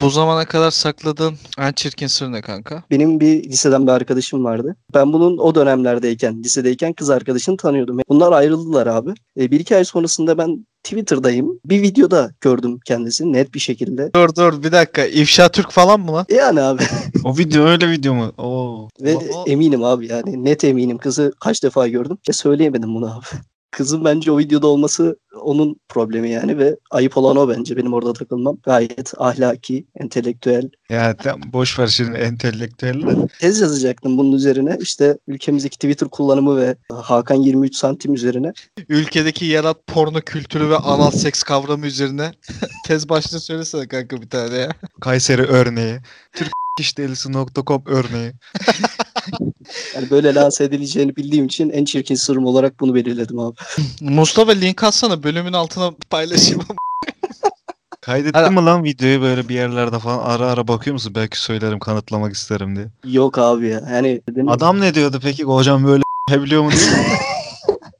[0.00, 2.82] Bu zamana kadar sakladığın en çirkin sır ne kanka?
[2.90, 4.76] Benim bir liseden bir arkadaşım vardı.
[4.94, 7.98] Ben bunun o dönemlerdeyken, lisedeyken kız arkadaşını tanıyordum.
[8.08, 9.14] Bunlar ayrıldılar abi.
[9.40, 11.60] E, bir iki ay sonrasında ben Twitter'dayım.
[11.64, 14.10] Bir videoda gördüm kendisini net bir şekilde.
[14.14, 15.04] Dur dur bir dakika.
[15.04, 16.26] İfşa Türk falan mı lan?
[16.30, 16.82] Yani abi
[17.24, 18.32] O video öyle video mu?
[18.38, 18.88] Oo.
[19.00, 22.18] Ve O- o- eminim abi yani net eminim kızı kaç defa gördüm.
[22.28, 23.24] Ya söyleyemedim bunu abi.
[23.70, 28.12] Kızın bence o videoda olması onun problemi yani ve ayıp olan o bence benim orada
[28.12, 28.56] takılmam.
[28.62, 30.70] Gayet ahlaki, entelektüel.
[30.88, 33.16] Ya tam boş ver şimdi entelektüelle.
[33.40, 34.78] Tez yazacaktım bunun üzerine.
[34.80, 38.52] İşte ülkemizdeki Twitter kullanımı ve Hakan 23 santim üzerine.
[38.88, 42.32] Ülkedeki yarat porno kültürü ve anal seks kavramı üzerine
[42.86, 44.70] tez başlığı söylesene kanka bir tane ya.
[45.00, 45.98] Kayseri örneği.
[46.32, 48.32] Türkişdelisi.com örneği.
[49.94, 53.56] Yani böyle lanse edileceğini bildiğim için en çirkin sırrım olarak bunu belirledim abi.
[54.00, 56.62] Mustafa link atsana bölümün altına paylaşayım.
[58.00, 61.12] Kaydettin Hala- mi lan videoyu böyle bir yerlerde falan ara ara bakıyor musun?
[61.14, 62.86] Belki söylerim kanıtlamak isterim diye.
[63.14, 63.82] Yok abi ya.
[63.92, 65.44] Yani dedim, Adam ne diyordu peki?
[65.44, 66.02] Hocam böyle
[66.42, 66.80] biliyor mu diyor.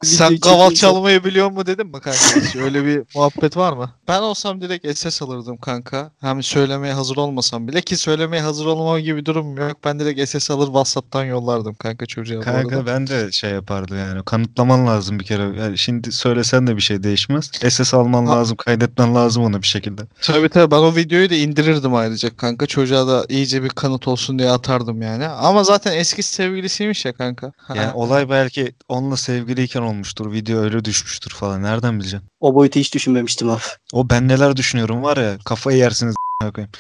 [0.02, 2.18] Sen kaval çalmayı biliyor mu dedim mi kanka?
[2.64, 3.90] Öyle bir muhabbet var mı?
[4.08, 6.10] Ben olsam direkt SS alırdım kanka.
[6.20, 9.76] Hem söylemeye hazır olmasam bile ki söylemeye hazır olmama gibi bir durum yok.
[9.84, 14.24] Ben direkt SS alır WhatsApp'tan yollardım kanka çocuğa Kanka ben de şey yapardım yani.
[14.24, 15.42] Kanıtlaman lazım bir kere.
[15.60, 17.50] Yani şimdi söylesen de bir şey değişmez.
[17.68, 18.36] SS alman Ha.
[18.36, 20.02] lazım, kaydetmen lazım onu bir şekilde.
[20.22, 22.66] Tabii tabii ben o videoyu da indirirdim ayrıca kanka.
[22.66, 25.26] Çocuğa da iyice bir kanıt olsun diye atardım yani.
[25.26, 27.52] Ama zaten eski sevgilisiymiş ya kanka.
[27.74, 30.33] Yani olay belki onunla sevgiliyken olmuştur.
[30.33, 31.62] Video öyle düşmüştür falan.
[31.62, 32.29] Nereden bileceksin?
[32.40, 33.61] o boyutu hiç düşünmemiştim abi.
[33.92, 36.14] O ben neler düşünüyorum var ya kafayı yersiniz
[36.55, 36.72] koyayım.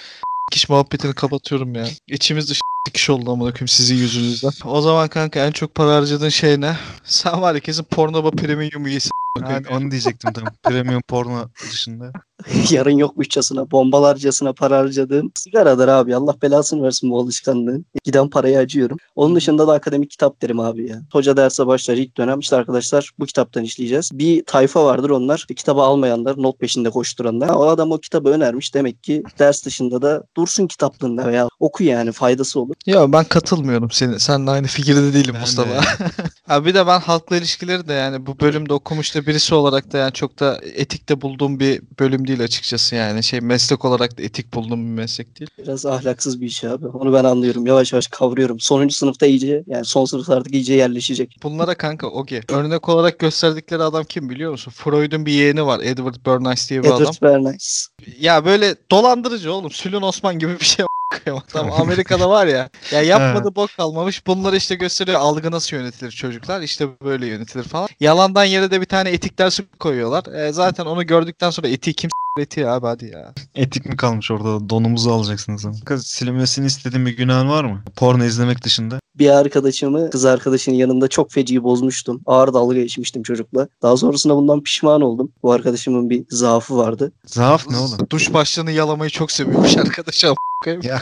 [0.52, 1.86] Kiş muhabbetini kapatıyorum ya.
[2.08, 2.60] İçimiz dış
[2.92, 4.50] kişi oldu amına koyayım sizin yüzünüzden.
[4.64, 6.76] O zaman kanka en çok para harcadığın şey ne?
[7.04, 9.10] Sen var ya kesin Pornhub premium üyesi.
[9.40, 10.44] Yani onu diyecektim tam.
[10.62, 12.12] Premium porno dışında.
[12.70, 16.16] Yarın yokmuşçasına, bombalarcasına para harcadığım sigaradır abi.
[16.16, 17.86] Allah belasını versin bu alışkanlığın.
[18.04, 18.98] Giden parayı acıyorum.
[19.16, 21.02] Onun dışında da akademik kitap derim abi ya.
[21.12, 22.38] Hoca derse başlar ilk dönem.
[22.40, 24.10] İşte arkadaşlar bu kitaptan işleyeceğiz.
[24.12, 25.46] Bir tayfa vardır onlar.
[25.56, 27.48] Kitabı almayanlar, not peşinde koşturanlar.
[27.48, 28.74] O adam o kitabı önermiş.
[28.74, 32.74] Demek ki ders dışında da dursun kitaplığında veya oku yani faydası olur.
[32.86, 34.20] Ya ben katılmıyorum seni.
[34.20, 35.70] Seninle aynı fikirde değilim Ben de Mustafa.
[35.74, 35.84] yani.
[36.46, 39.98] Ha bir de ben halkla ilişkileri de yani bu bölümde okumuş da birisi olarak da
[39.98, 43.22] yani çok da etikte bulduğum bir bölüm değil açıkçası yani.
[43.22, 45.50] Şey meslek olarak da etik bulduğum bir meslek değil.
[45.58, 46.86] Biraz ahlaksız bir iş abi.
[46.86, 47.66] Onu ben anlıyorum.
[47.66, 48.60] Yavaş yavaş kavruyorum.
[48.60, 51.36] Sonuncu sınıfta iyice yani son sınıfta artık iyice yerleşecek.
[51.42, 52.40] Bunlara kanka okey.
[52.48, 54.72] Örnek olarak gösterdikleri adam kim biliyor musun?
[54.76, 55.80] Freud'un bir yeğeni var.
[55.80, 57.02] Edward Bernays diye bir adam.
[57.02, 57.88] Edward Bernays.
[58.20, 59.70] Ya böyle dolandırıcı oğlum.
[59.70, 60.86] Sülün Osman gibi bir şey
[61.48, 62.70] Tamam Amerika'da var ya.
[62.92, 64.26] Ya yapmadı bok kalmamış.
[64.26, 65.20] Bunları işte gösteriyor.
[65.20, 66.60] Algı nasıl yönetilir çocuklar.
[66.60, 67.88] İşte böyle yönetilir falan.
[68.00, 70.34] Yalandan yere de bir tane etik dersi koyuyorlar.
[70.34, 73.34] E, zaten onu gördükten sonra etiği kim etiği abi hadi ya.
[73.54, 74.68] Etik mi kalmış orada?
[74.70, 75.74] Donumuzu alacaksınız ama.
[75.84, 77.82] Kız silinmesini istediğin bir günahın var mı?
[77.96, 79.00] Porno izlemek dışında.
[79.18, 82.20] bir arkadaşımı kız arkadaşının yanında çok feci bozmuştum.
[82.26, 83.68] Ağır dalga geçmiştim çocukla.
[83.82, 85.32] Daha sonrasında bundan pişman oldum.
[85.42, 87.12] Bu arkadaşımın bir zaafı vardı.
[87.26, 87.98] Zaaf ne oğlum?
[88.10, 90.34] Duş başlığını yalamayı çok seviyormuş arkadaş ama.
[90.82, 91.00] Ya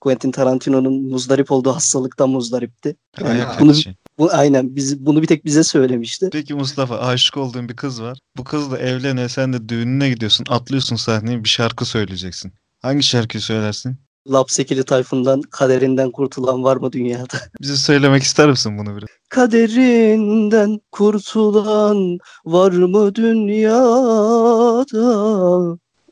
[0.00, 2.96] Quentin Tarantino'nun muzdarip olduğu hastalıktan muzdaripti.
[3.20, 3.96] Yani ayak bunu, fetişi.
[4.18, 6.28] Bu, aynen biz, bunu bir tek bize söylemişti.
[6.32, 8.18] Peki Mustafa aşık olduğun bir kız var.
[8.36, 10.46] Bu kızla evlene sen de düğününe gidiyorsun.
[10.48, 12.52] Atlıyorsun sahneye bir şarkı söyleyeceksin.
[12.82, 13.98] Hangi şarkıyı söylersin?
[14.28, 17.36] Lapsekili Tayfun'dan kaderinden kurtulan var mı dünyada?
[17.60, 19.08] Bize söylemek ister misin bunu biraz?
[19.28, 24.58] Kaderinden kurtulan var mı dünyada?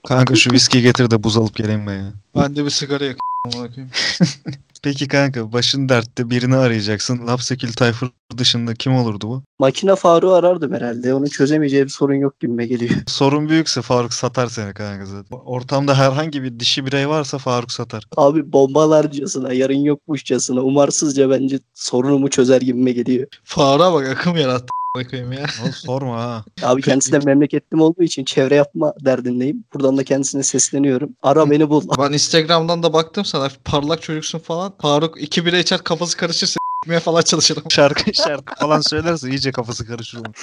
[0.09, 2.13] Kanka şu viski getir de buz alıp geleyim ben ya.
[2.37, 3.17] Ben de bir sigara yak.
[4.83, 7.27] Peki kanka başın dertte birini arayacaksın.
[7.27, 9.43] Lapsekil Tayfur dışında kim olurdu bu?
[9.59, 11.15] Makine Faruk'u arardım herhalde.
[11.15, 12.91] Onun çözemeyeceği bir sorun yok gibime geliyor.
[13.07, 15.37] Sorun büyükse Faruk satar seni kanka zaten.
[15.37, 18.05] Ortamda herhangi bir dişi birey varsa Faruk satar.
[18.17, 23.27] Abi bombalarcasına, yarın yokmuşçasına, umarsızca bence sorunumu çözer gibime geliyor.
[23.45, 24.67] Fara bak akım yarattı.
[24.95, 25.47] Koyayım ya.
[25.63, 26.45] Oğlum sorma ha.
[26.63, 29.65] Abi kendisi de memleketlim olduğu için çevre yapma derdindeyim.
[29.75, 31.17] Buradan da kendisine sesleniyorum.
[31.23, 31.83] Ara beni bul.
[31.99, 34.73] Ben Instagram'dan da baktım sana parlak çocuksun falan.
[34.83, 37.63] Faruk iki bire içer kafası karışır s**meye falan çalışırım.
[37.71, 40.35] Şarkı şarkı falan söylerse iyice kafası karışır onun.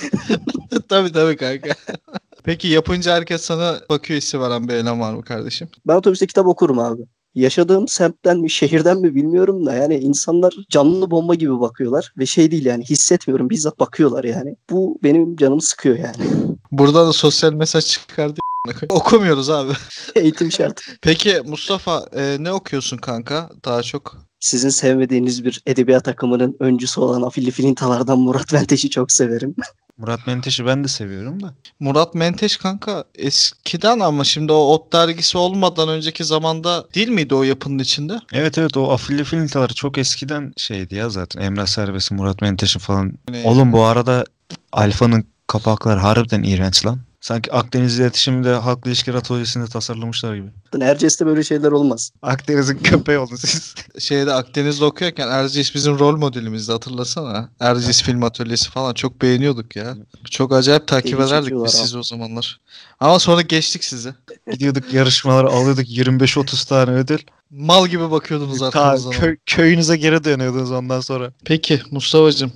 [0.89, 1.69] tabii tabii kanka.
[2.43, 5.67] Peki yapınca herkes sana bakıyor hissi veren bir eleman var mı kardeşim?
[5.87, 7.01] Ben otobüste kitap okurum abi.
[7.37, 12.51] Yaşadığım semtten mi şehirden mi bilmiyorum da yani insanlar canlı bomba gibi bakıyorlar ve şey
[12.51, 14.55] değil yani hissetmiyorum bizzat bakıyorlar yani.
[14.69, 16.29] Bu benim canımı sıkıyor yani.
[16.71, 18.39] Burada da sosyal mesaj çıkardı.
[18.89, 19.73] Okumuyoruz abi.
[20.15, 20.81] Eğitim şart.
[21.01, 24.17] Peki Mustafa e, ne okuyorsun kanka daha çok?
[24.39, 29.55] Sizin sevmediğiniz bir edebiyat akımının öncüsü olan Afilli Filintalardan Murat Venteş'i çok severim.
[29.97, 31.53] Murat Menteş'i ben de seviyorum da.
[31.79, 37.43] Murat Menteş kanka eskiden ama şimdi o Ot dergisi olmadan önceki zamanda değil miydi o
[37.43, 38.19] yapının içinde?
[38.33, 41.41] Evet evet o afilli filintalar çok eskiden şeydi ya zaten.
[41.41, 43.13] Emrah Serbest'in, Murat Menteş'in falan.
[43.33, 44.25] Yani- Oğlum bu arada
[44.71, 46.99] Alfa'nın kapakları harbiden iğrenç lan.
[47.21, 50.47] Sanki Akdeniz İletişim'de Halkla İlişkiler Atölyesi'nde tasarlamışlar gibi.
[50.81, 52.11] Erciyes'te böyle şeyler olmaz.
[52.21, 53.75] Akdeniz'in köpeği oldu siz.
[53.99, 57.49] Şeyde Akdeniz'de okuyorken Erciyes bizim rol modelimizdi hatırlasana.
[57.59, 59.95] Erciyes Film Atölyesi falan çok beğeniyorduk ya.
[60.31, 62.59] Çok acayip takip İlgi ederdik biz sizi o zamanlar.
[62.99, 64.13] Ama sonra geçtik sizi.
[64.51, 67.19] Gidiyorduk yarışmalara alıyorduk 25-30 tane ödül.
[67.51, 69.13] Mal gibi bakıyordunuz Ta, arkamızdan.
[69.13, 71.31] kö- köyünüze geri dönüyordunuz ondan sonra.
[71.45, 72.51] Peki Mustafa'cığım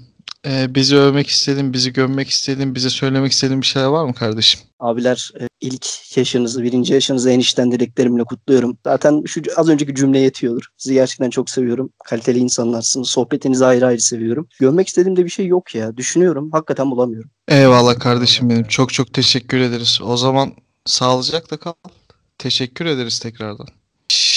[0.47, 4.61] e, bizi övmek istediğin, bizi gömmek istediğin, bize söylemek istediğin bir şeyler var mı kardeşim?
[4.79, 8.77] Abiler e, ilk yaşınızı, birinci yaşınızı enişten dileklerimle kutluyorum.
[8.83, 10.63] Zaten şu az önceki cümle yetiyordur.
[10.77, 11.89] Sizi gerçekten çok seviyorum.
[12.05, 13.09] Kaliteli insanlarsınız.
[13.09, 14.47] Sohbetinizi ayrı ayrı seviyorum.
[14.59, 15.97] Görmek istediğim de bir şey yok ya.
[15.97, 16.51] Düşünüyorum.
[16.51, 17.29] Hakikaten bulamıyorum.
[17.47, 18.63] Eyvallah kardeşim benim.
[18.63, 19.99] Çok çok teşekkür ederiz.
[20.03, 20.53] O zaman
[20.85, 21.73] sağlıcakla kal.
[22.37, 23.67] Teşekkür ederiz tekrardan.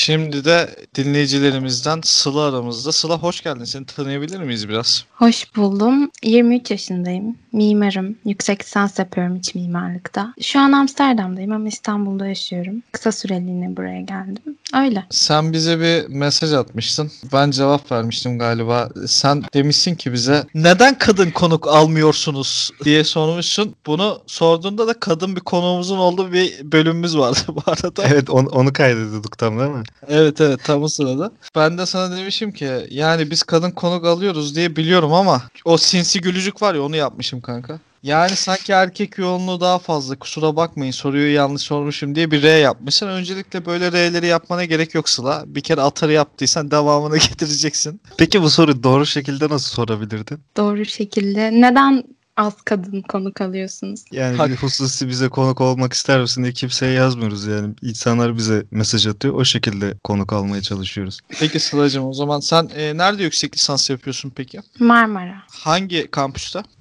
[0.04, 2.92] Şimdi de dinleyicilerimizden Sıla aramızda.
[2.92, 3.64] Sıla hoş geldin.
[3.64, 5.04] Seni tanıyabilir miyiz biraz?
[5.14, 6.10] Hoş buldum.
[6.22, 7.36] 23 yaşındayım.
[7.52, 8.16] Mimarım.
[8.24, 10.34] Yüksek lisans yapıyorum iç mimarlıkta.
[10.40, 12.82] Şu an Amsterdam'dayım ama İstanbul'da yaşıyorum.
[12.92, 14.56] Kısa süreliğine buraya geldim.
[14.74, 15.04] Öyle.
[15.10, 17.10] Sen bize bir mesaj atmıştın.
[17.32, 18.88] Ben cevap vermiştim galiba.
[19.06, 23.74] Sen demişsin ki bize neden kadın konuk almıyorsunuz diye sormuşsun.
[23.86, 28.04] Bunu sorduğunda da kadın bir konuğumuzun olduğu bir bölümümüz vardı bu arada.
[28.06, 29.82] Evet onu, onu kaydediyorduk tam değil mi?
[30.09, 31.33] Evet evet tam o sırada.
[31.57, 36.20] Ben de sana demişim ki yani biz kadın konuk alıyoruz diye biliyorum ama o sinsi
[36.20, 37.78] gülücük var ya onu yapmışım kanka.
[38.02, 40.16] Yani sanki erkek yoğunluğu daha fazla.
[40.16, 43.09] Kusura bakmayın soruyu yanlış sormuşum diye bir R yapmışsın.
[43.09, 45.44] Öncelikle böyle R'leri yapmana gerek yok Sıla.
[45.46, 48.00] Bir kere atarı yaptıysan devamını getireceksin.
[48.18, 50.40] Peki bu soruyu doğru şekilde nasıl sorabilirdin?
[50.57, 51.50] Doğru şekilde.
[51.61, 52.04] Neden
[52.36, 54.04] az kadın konuk alıyorsunuz?
[54.12, 57.74] Yani Hak- hususi bize konuk olmak ister misin diye kimseye yazmıyoruz yani.
[57.82, 59.34] İnsanlar bize mesaj atıyor.
[59.34, 61.18] O şekilde konuk almaya çalışıyoruz.
[61.40, 64.60] Peki Sıla'cığım o zaman sen e, nerede yüksek lisans yapıyorsun peki?
[64.78, 65.42] Marmara.
[65.50, 66.62] Hangi kampüste?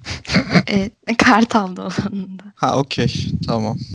[1.06, 2.42] E, Kartal'da olanında.
[2.54, 3.78] Ha okey tamam.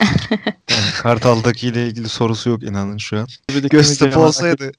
[0.70, 3.28] Yani Kartal'daki ile ilgili sorusu yok inanın şu an.
[3.70, 4.72] Göztepe olsaydı.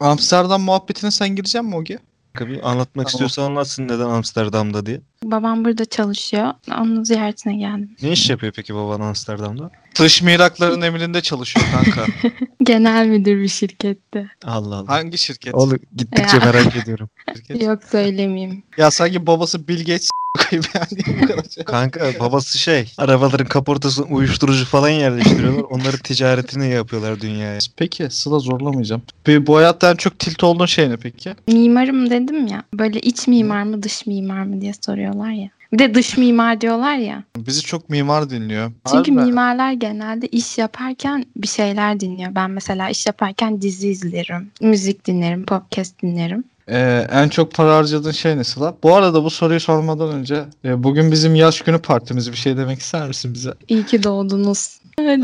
[0.00, 1.98] Amsterdam muhabbetine sen gireceksin mi Ogi?
[2.40, 3.06] Bir anlatmak Tamam.
[3.06, 5.00] istiyorsa anlatsın neden Amsterdam'da diye.
[5.24, 6.52] Babam burada çalışıyor.
[6.80, 7.90] Onun ziyaretine geldim.
[8.02, 9.70] Ne iş yapıyor peki baban Amsterdam'da?
[9.98, 12.12] Dış mirakların emrinde çalışıyor kanka.
[12.62, 14.26] Genel müdür bir şirkette.
[14.44, 14.88] Allah Allah.
[14.88, 15.54] Hangi şirket?
[15.54, 16.44] Oğlum gittikçe Ya.
[16.44, 17.08] merak ediyorum.
[17.36, 17.62] şirket?
[17.66, 18.62] Yok söylemeyeyim.
[18.78, 21.44] Ya sanki babası Bill Gates koyayım yani bu kadar.
[21.50, 21.64] şey.
[21.64, 25.62] Kanka babası şey arabaların kaportasına uyuşturucu falan yerleştiriyorlar.
[25.62, 27.58] Onları ticaretini yapıyorlar dünyaya.
[27.76, 29.02] Peki Sıla zorlamayacağım.
[29.26, 31.34] Bir, bu hayatta en çok tilt olduğun şey ne peki?
[31.48, 32.62] Mimarım dedim ya.
[32.74, 34.72] Böyle iç mimar mı dış mimar mı diye
[35.10, 35.48] soruyorlar ya.
[35.72, 37.24] Bir de dış mimar diyorlar ya.
[37.36, 38.72] Bizi çok mimar dinliyor.
[38.90, 39.24] Çünkü Harbi.
[39.24, 42.34] mimarlar genelde iş yaparken bir şeyler dinliyor.
[42.34, 46.44] Ben mesela iş yaparken dizi izlerim, müzik dinlerim, podcast dinlerim.
[46.68, 48.74] Ee, en çok para harcadığın şey ne Sıla?
[48.82, 52.78] Bu arada bu soruyu sormadan önce e, bugün bizim yaş günü partimiz bir şey demek
[52.78, 53.54] ister misin bize?
[53.68, 54.80] İyi ki doğdunuz.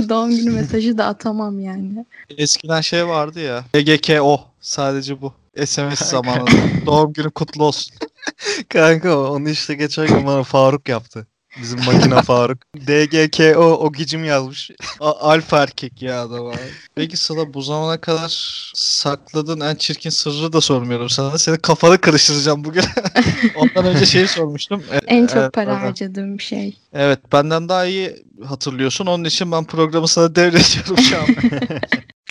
[0.09, 2.07] Doğum günü mesajı da atamam yani.
[2.38, 3.64] Eskiden şey vardı ya.
[3.75, 5.33] EGKO sadece bu.
[5.66, 6.51] SMS zamanında.
[6.87, 7.94] Doğum günü kutlu olsun.
[8.69, 11.27] Kanka onu işte geçen gün bana Faruk yaptı.
[11.62, 12.59] Bizim makine Faruk.
[12.77, 14.71] DGKO o gicim yazmış.
[15.01, 16.57] A- alfa erkek ya adam abi.
[16.95, 18.29] Peki Sıla bu zamana kadar
[18.75, 21.39] sakladığın en çirkin sırrı da sormuyorum sana.
[21.39, 22.85] Senin kafanı karıştıracağım bugün.
[23.57, 24.83] Ondan önce şeyi sormuştum.
[24.93, 25.81] E, En çok evet, para pardon.
[25.81, 26.79] harcadığım şey.
[26.93, 29.07] Evet benden daha iyi hatırlıyorsun.
[29.07, 31.27] Onun için ben programı sana devrediyorum şu an.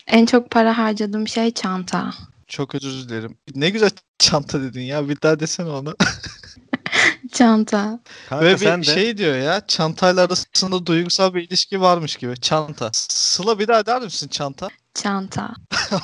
[0.07, 2.13] En çok para harcadığım şey çanta.
[2.47, 3.37] Çok özür dilerim.
[3.55, 5.09] Ne güzel çanta dedin ya.
[5.09, 5.95] Bir daha desene onu.
[7.31, 7.99] Çanta.
[8.29, 9.67] Kanka Ve bir sen de şey diyor ya.
[9.67, 12.39] Çantayla arasında duygusal bir ilişki varmış gibi.
[12.39, 12.89] Çanta.
[12.93, 14.69] Sıla bir daha der misin çanta?
[14.93, 15.53] Çanta.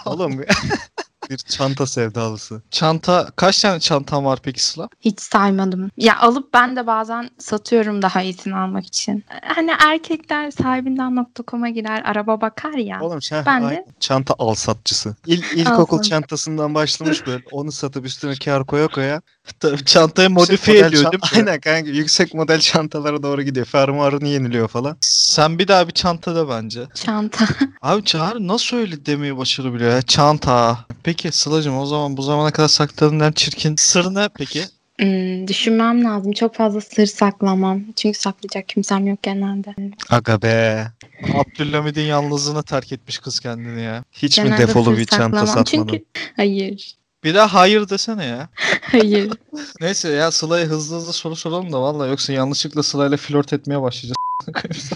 [0.06, 0.42] oğlum
[1.30, 2.62] bir çanta sevdalısı.
[2.72, 4.90] Çanta kaç tane çantan var peki Sıla?
[5.02, 5.92] Hiç saymadım.
[5.98, 9.24] Ya alıp ben de bazen satıyorum daha iyisini almak için.
[9.56, 13.02] Hani erkekler sahibinden.com'a girer araba bakar ya.
[13.02, 15.16] Oğlum sen Ben de- çanta al satçısı.
[15.28, 17.44] İl, ilkokul çantasından başlamış böyle.
[17.52, 19.22] Onu satıp üstüne kar koya koya.
[19.60, 21.30] Tabii Çantayı modifiye ediyor değil mi?
[21.36, 23.66] Aynen kanka yüksek model çantalara doğru gidiyor.
[23.66, 24.98] Fermuarını yeniliyor falan.
[25.02, 26.82] Sen bir daha bir çanta da bence.
[26.96, 27.46] Çanta.
[27.82, 30.02] Abi Çağrı nasıl öyle demeyi başarabiliyor ya?
[30.02, 30.78] Çanta.
[31.04, 34.64] Peki Sıla'cığım o zaman bu zamana kadar sakladığın en çirkin sır ne peki?
[35.00, 36.32] Hmm, düşünmem lazım.
[36.32, 37.82] Çok fazla sır saklamam.
[37.96, 39.76] Çünkü saklayacak kimsem yok genelde.
[40.10, 40.88] Aga be.
[41.34, 44.04] Abdülhamid'in yalnızlığına terk etmiş kız kendini ya.
[44.12, 45.88] Hiç mi Genelde defolu sır bir çanta satmadın?
[45.88, 46.96] Çünkü hayır.
[47.24, 48.50] Bir daha hayır desene ya.
[48.82, 49.32] Hayır.
[49.82, 54.16] Neyse ya Sıla'ya hızlı hızlı soru soralım da valla yoksa yanlışlıkla Sıla'yla flört etmeye başlayacağız.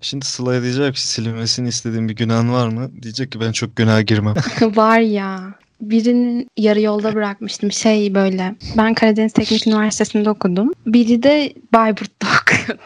[0.00, 2.90] Şimdi Sıla'ya diyecek ki silinmesini istediğin bir günahın var mı?
[3.02, 4.34] Diyecek ki ben çok günaha girmem.
[4.60, 5.54] Var ya.
[5.80, 7.72] Birinin yarı yolda bırakmıştım.
[7.72, 8.54] Şey böyle.
[8.76, 10.72] Ben Karadeniz Teknik Üniversitesi'nde okudum.
[10.86, 12.82] Biri de Bayburt'ta okuyordu.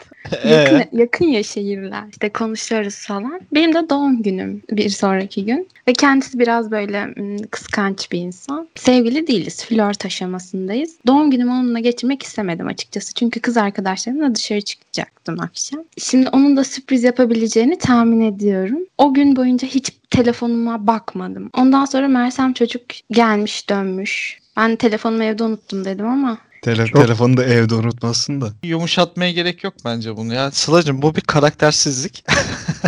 [0.49, 2.03] Yakın, yakın ya şehirler.
[2.11, 3.41] İşte konuşuyoruz falan.
[3.53, 5.67] Benim de doğum günüm bir sonraki gün.
[5.87, 7.15] Ve kendisi biraz böyle
[7.51, 8.67] kıskanç bir insan.
[8.75, 9.65] Sevgili değiliz.
[9.65, 10.95] Flört aşamasındayız.
[11.07, 13.13] Doğum günümü onunla geçirmek istemedim açıkçası.
[13.13, 15.83] Çünkü kız arkadaşlarımla dışarı çıkacaktım akşam.
[15.97, 18.79] Şimdi onun da sürpriz yapabileceğini tahmin ediyorum.
[18.97, 21.49] O gün boyunca hiç telefonuma bakmadım.
[21.57, 24.41] Ondan sonra Mersem çocuk gelmiş dönmüş.
[24.57, 28.53] Ben telefonumu evde unuttum dedim ama Tele Çok- Telefonu da evde unutmasın da.
[28.63, 30.51] yumuşatmaya gerek yok bence bunu ya.
[30.51, 32.23] Sıla'cığım bu bir karaktersizlik.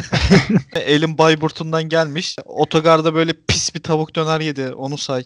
[0.76, 2.36] Elin Bayburt'undan gelmiş.
[2.46, 4.74] Otogarda böyle pis bir tavuk döner yedi.
[4.74, 5.24] Onu say.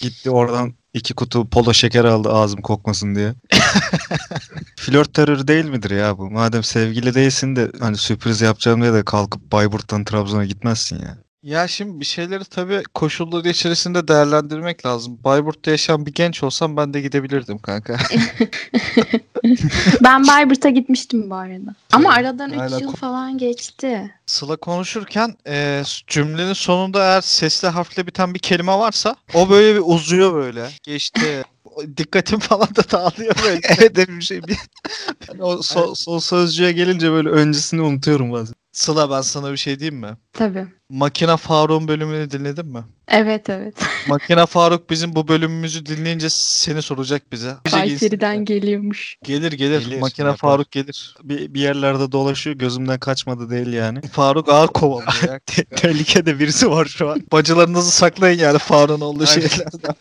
[0.00, 3.34] Gitti oradan iki kutu polo şeker aldı ağzım kokmasın diye.
[4.76, 6.30] Flört terörü değil midir ya bu?
[6.30, 11.18] Madem sevgili değilsin de hani sürpriz yapacağım diye de kalkıp Bayburt'tan Trabzon'a gitmezsin ya.
[11.42, 15.18] Ya şimdi bir şeyleri tabii koşulları içerisinde değerlendirmek lazım.
[15.24, 17.98] Bayburt'ta yaşayan bir genç olsam ben de gidebilirdim kanka.
[20.04, 21.74] ben Bayburt'a gitmiştim bu arada.
[21.92, 24.14] Ama aradan 3 Hala yıl falan geçti.
[24.26, 29.82] Sıla konuşurken e, cümlenin sonunda eğer sesli harfle biten bir kelime varsa o böyle bir
[29.84, 30.68] uzuyor böyle.
[30.82, 31.44] Geçti.
[31.96, 33.60] Dikkatim falan da dağılıyor böyle.
[33.78, 34.42] evet bir şey.
[34.42, 34.56] Bir...
[35.28, 38.54] Yani o son, son sözcüğe gelince böyle öncesini unutuyorum bazen.
[38.72, 40.16] Sıla ben sana bir şey diyeyim mi?
[40.32, 40.66] Tabii.
[40.90, 42.84] Makine Faruk'un bölümünü dinledin mi?
[43.08, 43.74] Evet evet.
[44.08, 47.54] Makine Faruk bizim bu bölümümüzü dinleyince seni soracak bize.
[47.66, 49.16] Bize Kayseri'den geliyormuş.
[49.24, 49.80] Gelir gelir.
[49.86, 50.38] Gelir, Makine yapar.
[50.38, 51.14] Faruk gelir.
[51.22, 54.00] Bir, bir yerlerde dolaşıyor gözümden kaçmadı değil yani.
[54.12, 55.38] Faruk ağır kovalıyor ya.
[55.46, 57.22] Te- Tehlikede birisi var şu an.
[57.32, 59.94] Bacılarınızı saklayın yani Faruk'un olduğu şeylerden.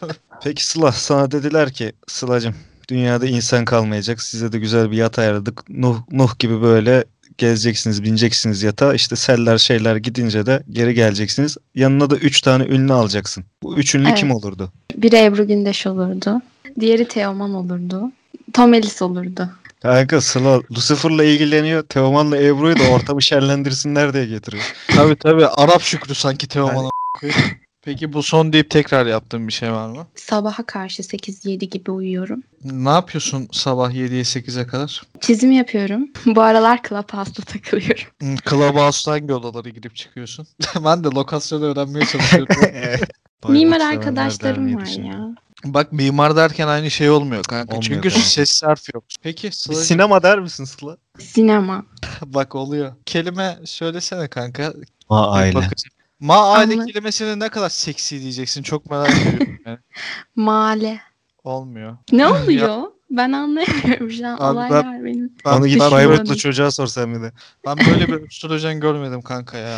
[0.43, 2.55] Peki Sıla sana dediler ki Sıla'cım
[2.89, 4.21] dünyada insan kalmayacak.
[4.21, 5.69] Size de güzel bir yat ayarladık.
[5.69, 7.04] Nuh, Nuh gibi böyle
[7.40, 8.94] gezeceksiniz, bineceksiniz yata.
[8.94, 11.58] İşte seller şeyler gidince de geri geleceksiniz.
[11.75, 13.44] Yanına da 3 tane ünlü alacaksın.
[13.63, 14.44] Bu üç ünlü kim Evet.
[14.44, 14.71] olurdu?
[14.96, 16.42] Biri Ebru Gündeş olurdu.
[16.79, 18.12] Diğeri Teoman olurdu.
[18.54, 19.50] Tom Ellis olurdu.
[19.81, 21.83] Kanka Sıla Lucifer'la ilgileniyor.
[21.83, 24.63] Teoman'la Ebru'yu da ortamı şenlendirsinler diye getiriyor.
[24.96, 25.46] tabii tabii.
[25.48, 26.90] Arap Şükrü sanki Teoman'a.
[27.23, 27.33] Yani-
[27.82, 30.08] Peki bu son deyip tekrar yaptığın bir şey var mı?
[30.15, 32.44] Sabaha karşı 8-7 gibi uyuyorum.
[32.63, 35.02] Ne yapıyorsun sabah 7'ye 8'e kadar?
[35.21, 36.10] Çizim yapıyorum.
[36.25, 38.04] Bu aralar Clubhouse'da takılıyorum.
[38.19, 40.48] Hmm, Clubhouse'da hangi odalara girip çıkıyorsun?
[40.86, 42.56] ben de lokasyonu öğrenmeye çalışıyorum.
[43.50, 45.36] Mimar arkadaşlarım var ya.
[45.65, 47.75] Bak mimar derken aynı şey olmuyor kanka.
[47.75, 48.25] Olmuyor Çünkü kanka.
[48.25, 49.04] ses harfi yok.
[49.21, 50.98] Peki Bir Sıla'cığım, sinema der misin Sıla?
[51.19, 51.86] Sinema.
[52.25, 52.94] bak oluyor.
[53.06, 54.73] Kelime söylesene kanka.
[55.10, 55.56] Ma aile.
[55.56, 55.98] Bakacağım.
[56.19, 59.59] Ma aile Anla- kelimesini ne kadar seksi diyeceksin çok merak ediyorum.
[59.65, 59.77] Yani.
[60.35, 61.01] Mahalle.
[61.43, 61.97] Olmuyor.
[62.11, 62.83] Ne oluyor?
[63.11, 64.33] Ben anlayamıyorum şu an.
[64.39, 65.33] Abi Olaylar benim.
[65.45, 67.31] Ben, Onu git ben, Bayburtlu böyle- çocuğa sor sen bir de.
[67.65, 69.77] ben böyle bir öpüştüreceğim görmedim kanka ya.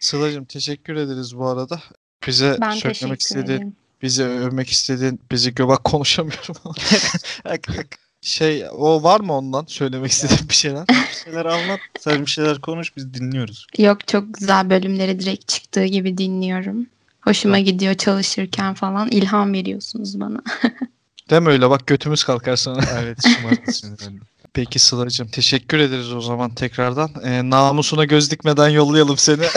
[0.00, 1.80] Sıla'cığım teşekkür ederiz bu arada.
[2.26, 3.76] Bize Ben söylemek teşekkür istediğin, ederim.
[4.02, 6.54] bizi övmek istediğin, bizi göbek konuşamıyorum.
[8.26, 10.88] şey o var mı ondan söylemek istediğin bir şeyler?
[10.88, 11.80] bir şeyler anlat.
[12.00, 13.66] Sen bir şeyler konuş biz dinliyoruz.
[13.78, 16.86] Yok çok güzel bölümleri direkt çıktığı gibi dinliyorum.
[17.20, 19.08] Hoşuma gidiyor çalışırken falan.
[19.08, 20.42] İlham veriyorsunuz bana.
[21.30, 22.80] Deme öyle bak götümüz kalkar sana.
[23.02, 23.18] Evet
[23.72, 24.20] sinirlerini.
[24.52, 27.10] Peki Sıla'cığım teşekkür ederiz o zaman tekrardan.
[27.24, 29.42] Ee, namusuna göz dikmeden yollayalım seni.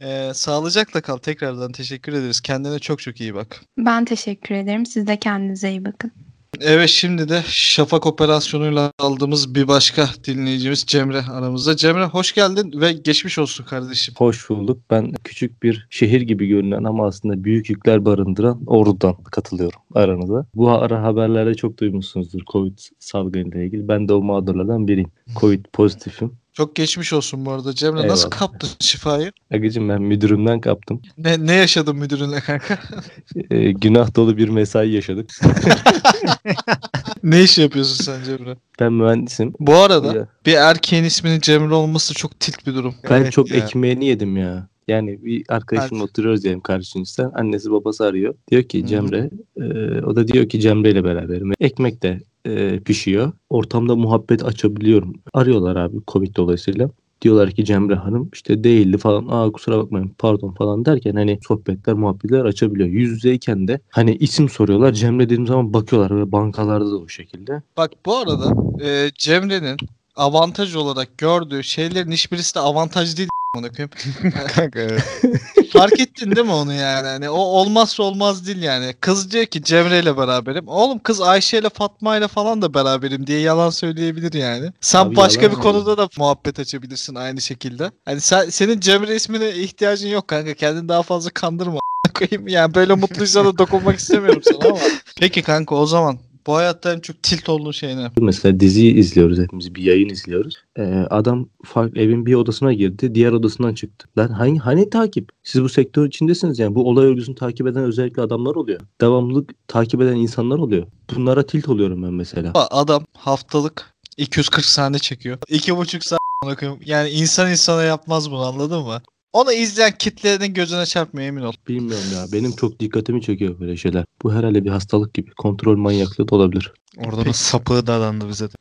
[0.00, 2.40] Ee, sağlıcakla kal tekrardan teşekkür ederiz.
[2.40, 3.60] Kendine çok çok iyi bak.
[3.78, 4.86] Ben teşekkür ederim.
[4.86, 6.12] Siz de kendinize iyi bakın.
[6.60, 11.76] Evet şimdi de Şafak operasyonuyla aldığımız bir başka dinleyicimiz Cemre aramızda.
[11.76, 14.14] Cemre hoş geldin ve geçmiş olsun kardeşim.
[14.18, 14.78] Hoş bulduk.
[14.90, 20.46] Ben küçük bir şehir gibi görünen ama aslında büyük yükler barındıran Ordu'dan katılıyorum aranıza.
[20.54, 23.88] Bu ara haberlerde çok duymuşsunuzdur Covid salgınıyla ilgili.
[23.88, 25.10] Ben de o mağdurlardan biriyim.
[25.40, 26.43] Covid pozitifim.
[26.54, 28.08] Çok geçmiş olsun bu arada Cemre.
[28.08, 28.38] Nasıl Eyvallah.
[28.38, 29.32] kaptın şifayı?
[29.52, 31.02] Agacım ben müdürümden kaptım.
[31.18, 32.78] Ne, ne yaşadın müdürünle kanka?
[33.50, 35.30] Ee, günah dolu bir mesai yaşadık.
[37.22, 38.56] ne iş yapıyorsun sen Cemre?
[38.80, 39.52] Ben mühendisim.
[39.60, 42.94] Bu arada Ya, bir erkeğin isminin Cemre olması çok tilt bir durum.
[43.10, 43.56] ben Evet çok ya.
[43.56, 44.68] ekmeğini yedim ya.
[44.88, 47.32] Yani bir arkadaşımla oturuyoruz diyelim karşınızda.
[47.34, 48.34] Annesi babası arıyor.
[48.50, 48.86] Diyor ki.
[48.86, 49.30] Cemre.
[49.56, 49.64] e,
[50.04, 51.52] o da diyor ki Cemre ile beraberim.
[51.60, 53.32] Ekmek de e, pişiyor.
[53.50, 55.14] Ortamda muhabbet açabiliyorum.
[55.32, 56.90] Arıyorlar abi Covid dolayısıyla.
[57.22, 59.26] Diyorlar ki Cemre Hanım işte değildi falan.
[59.28, 62.88] Aa kusura bakmayın pardon falan derken hani sohbetler muhabbetler açabiliyor.
[62.88, 64.92] Yüz yüzeyken de hani isim soruyorlar.
[64.92, 67.62] Cemre dediğim zaman bakıyorlar ve bankalarda da o şekilde.
[67.76, 68.52] Bak bu arada
[68.84, 69.76] e, Cemre'nin
[70.16, 73.28] avantaj olarak gördüğü şeylerin hiçbirisi de avantaj değil.
[74.54, 75.02] Kanka evet.
[75.72, 77.06] Fark ettin değil mi onu yani?
[77.06, 78.94] Hani o olmazsa olmaz değil yani.
[79.00, 80.68] Kız diyor ki Cemre ile beraberim.
[80.68, 84.72] Oğlum kız Ayşe ile Fatma ile falan da beraberim diye yalan söyleyebilir yani.
[84.80, 87.90] Sen Abi başka yalan bir konuda da muhabbet açabilirsin aynı şekilde.
[88.04, 90.54] Hani sen, senin Cemre ismine ihtiyacın yok kanka.
[90.54, 91.78] Kendini daha fazla kandırma.
[92.14, 94.78] koyayım yani böyle mutluysa da dokunmak istemiyorum sana ama.
[95.20, 98.10] Peki kanka o zaman bu hayatta en çok tilt olduğun şey ne?
[98.20, 100.54] Mesela dizi izliyoruz hepimiz bir yayın izliyoruz.
[100.78, 104.08] Ee, adam farklı evin bir odasına girdi diğer odasından çıktı.
[104.18, 105.28] Lan hani, hani takip?
[105.42, 108.80] Siz bu sektör içindesiniz yani bu olay örgüsünü takip eden özellikle adamlar oluyor.
[109.00, 110.86] Devamlılık takip eden insanlar oluyor.
[111.14, 112.52] Bunlara tilt oluyorum ben mesela.
[112.54, 115.38] Adam haftalık 240 sahne çekiyor.
[115.38, 116.80] 2,5 saat amına koyayım.
[116.86, 119.02] Yani insan insana yapmaz bunu anladın mı?
[119.34, 121.52] Onu izleyen kitlenin gözüne çarpmıyor emin ol.
[121.68, 124.04] Bilmiyorum ya benim çok dikkatimi çekiyor böyle şeyler.
[124.22, 126.72] Bu herhalde bir hastalık gibi kontrol manyaklığı da olabilir.
[126.96, 128.54] Orada da sapığı dadandı bize de.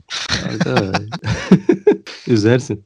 [2.28, 2.84] Üzersin.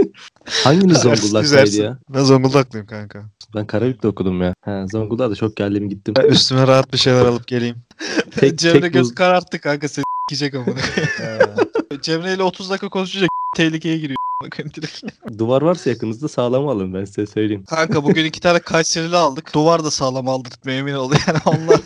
[0.64, 1.98] Hanginiz Zonguldak'taydı ya?
[2.08, 3.24] Ben Zonguldaklıyım kanka.
[3.54, 4.54] Ben Karabük'te okudum ya.
[4.60, 6.14] Ha, Zonguldak'a da çok geldim gittim.
[6.18, 7.76] Ben üstüme rahat bir şeyler alıp geleyim.
[8.30, 10.76] Tek, Cemre tek göz bu- kararttı kanka seni s**kecek amına.
[12.02, 13.26] Cemre ile 30 dakika konuşunca
[13.56, 14.16] tehlikeye giriyor.
[14.50, 15.02] Koyayım direkt.
[15.38, 17.64] Duvar varsa yakınızda sağlam alın ben size söyleyeyim.
[17.64, 19.54] Kanka bugün iki tane Kayserili aldık.
[19.54, 21.80] Duvar da sağlam aldırtmaya emin ol yani onlar.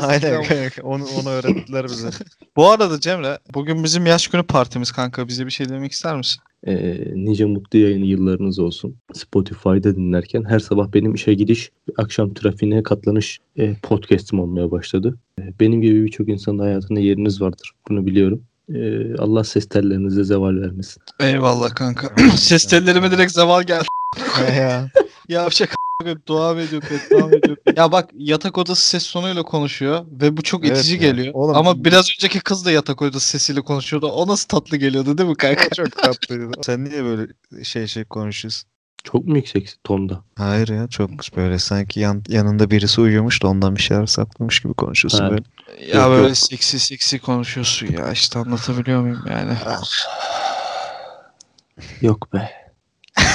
[0.00, 0.82] Aynen kanka.
[0.82, 2.10] Onu, onu öğrettiler bize.
[2.56, 5.28] Bu arada Cemre bugün bizim yaş günü partimiz kanka.
[5.28, 6.42] Bize bir şey demek ister misin?
[6.66, 8.96] Ee, nice mutlu yayın yıllarınız olsun.
[9.12, 15.18] Spotify'da dinlerken her sabah benim işe gidiş, akşam trafiğine katlanış e, podcast'im olmaya başladı.
[15.40, 17.72] E, benim gibi birçok insanın hayatında yeriniz vardır.
[17.88, 18.42] Bunu biliyorum.
[18.74, 21.02] Ee, Allah ses tellerinize zeval vermesin.
[21.20, 22.10] Eyvallah kanka.
[22.36, 23.84] Ses tellerime direkt zeval geldi.
[24.58, 24.88] ya.
[25.28, 25.70] Yapacak
[26.02, 27.56] a**ım, dua mı ediyor, beddua mı ediyor?
[27.76, 31.10] Ya bak yatak odası ses tonuyla konuşuyor ve bu çok Evet itici ya.
[31.10, 31.34] geliyor.
[31.34, 34.06] Oğlum- Ama biraz önceki kız da yatak odası sesiyle konuşuyordu.
[34.06, 35.68] O nasıl tatlı geliyordu değil mi kanka?
[35.76, 36.50] Çok tatlıydı.
[36.62, 37.26] Sen niye böyle
[37.64, 38.68] şey şey konuşuyorsun?
[39.04, 40.22] Çok mu yüksek tonda?
[40.36, 44.74] Hayır ya çok böyle sanki yan, yanında birisi uyuyormuş da ondan bir şeyler saklamış gibi
[44.74, 45.30] konuşuyorsun Ha.
[45.30, 45.42] böyle.
[45.92, 46.36] Ya Yok, böyle yok.
[46.36, 49.52] seksi seksi konuşuyorsun ya işte anlatabiliyor muyum yani?
[52.00, 52.50] Yok be.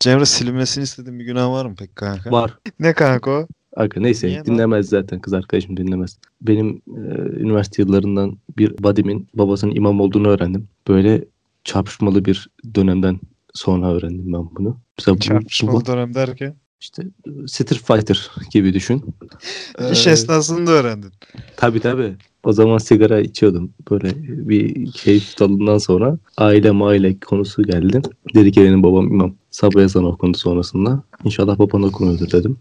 [0.00, 2.30] Cemre silinmesini istediğin bir günah var mı peki kanka?
[2.30, 2.58] Var.
[2.80, 3.46] Ne kanka o?
[3.76, 4.46] Aga neyse Niye lan?
[4.46, 6.18] dinlemez zaten kız arkadaşım dinlemez.
[6.42, 7.00] Benim e,
[7.40, 10.68] üniversite yıllarından bir badimin babasının imam olduğunu öğrendim.
[10.88, 11.24] Böyle
[11.64, 13.20] çarpışmalı bir dönemden
[13.56, 14.76] sonra öğrendim ben bunu.
[14.98, 16.54] Mesela bu, bu, Çarpışmalı dönem derken.
[16.80, 17.02] işte
[17.46, 19.14] Street Fighter gibi düşün.
[19.92, 21.12] İş Ee, esnasında öğrendin.
[21.56, 22.14] Tabii tabii.
[22.44, 23.72] O zaman sigara içiyordum.
[23.90, 24.12] Böyle
[24.48, 28.02] bir keyif dalından sonra aile maile konusu geldi.
[28.34, 29.34] Dedi ki benim babam imam.
[29.50, 31.02] Sabah ezanı okundu sonrasında.
[31.24, 32.56] İnşallah baban okumuyordur dedim.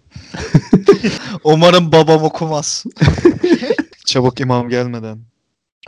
[1.43, 2.85] Umarım babam okumaz.
[4.05, 5.19] Çabuk imam gelmeden.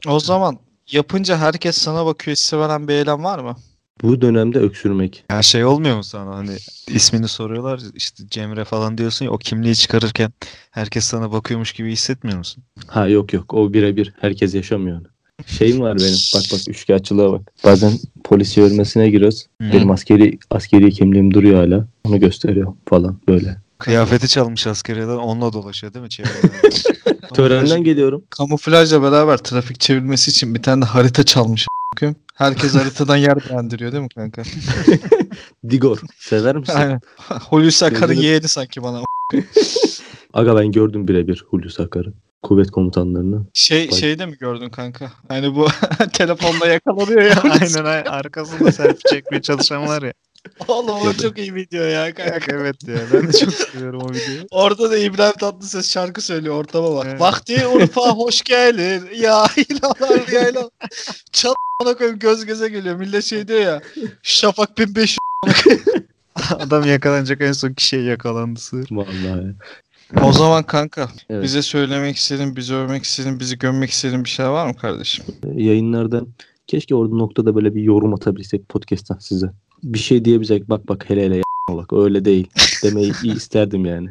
[0.08, 0.58] O zaman
[0.92, 3.56] yapınca herkes sana bakıyor hissi veren bir eylem var mı?
[4.02, 5.24] Bu dönemde öksürmek.
[5.32, 6.52] Ya şey olmuyor mu sana hani
[6.88, 10.34] ismini soruyorlar işte Cemre falan diyorsun ya o kimliği çıkarırken
[10.72, 12.64] herkes sana bakıyormuş gibi hissetmiyor musun?
[12.88, 15.02] Ha yok yok o birebir herkes yaşamıyor.
[15.46, 16.18] Şeyim var benim.
[16.36, 17.42] Bak bak üçkağıtçılığa bak.
[17.64, 17.94] Bazen
[18.24, 19.46] polis görmesine giriyoruz.
[19.62, 19.74] Hı.
[19.74, 21.88] Benim askeri askeri kimliğim duruyor hala.
[22.04, 23.58] Onu gösteriyor falan böyle.
[23.80, 26.48] Kıyafeti çalmış askeriyeden onunla dolaşıyor değil mi çevrede?
[27.34, 28.24] Törenden geliyorum.
[28.30, 31.68] Kamuflajla beraber trafik çevirmesi için bir tane de harita çalmış.
[32.36, 34.44] Herkes haritadan yer beğendiriyor değil mi kanka?
[35.70, 36.00] Digor.
[36.20, 36.74] Sever misin?
[36.76, 37.02] Aynen.
[37.50, 39.02] Hulusi Akar'ın Gözünü- yeğeni sanki bana.
[40.34, 42.14] Aga ben gördüm birebir Hulusi Akar'ı.
[42.44, 43.46] Kuvvet komutanlarını.
[43.54, 43.98] Şey Bak.
[43.98, 45.12] şeyde mi gördün kanka?
[45.28, 45.68] Hani bu
[46.14, 47.42] telefonla yakalanıyor ya.
[47.44, 50.14] aynen aynen arkasında selfie çekmeye çalışan var ya.
[50.68, 52.52] Oğlum o çok iyi video ya kanka.
[52.52, 54.42] Evet ya ben de çok seviyorum o videoyu.
[54.52, 57.06] Orada da İbrahim Tatlıses şarkı söylüyor ortama bak.
[57.10, 57.22] Evet.
[57.22, 59.12] Vakti Urfa hoş gelir.
[59.12, 60.70] Ya ilalar ya ilalar.
[61.32, 62.96] Çat bana koyayım göz göze geliyor.
[62.96, 63.82] Millet şey diyor ya.
[64.24, 65.18] Şafak 1500.
[66.52, 68.88] Adam yakalanacak en son kişiye yakalandı sığır.
[68.92, 69.56] Vallahi.
[70.24, 71.44] O zaman kanka Evet.
[71.44, 75.26] bize söylemek istediğin, bizi övmek istediğin, bizi gömmek istediğin bir şey var mı kardeşim?
[75.56, 76.22] Yayınlarda
[76.68, 79.48] keşke orada noktada böyle bir yorum atabilsek podcast'tan size.
[79.84, 82.48] Bir şey diyebilsek bak bak hele hele bak öyle değil
[82.84, 84.10] demeyi iyi isterdim yani.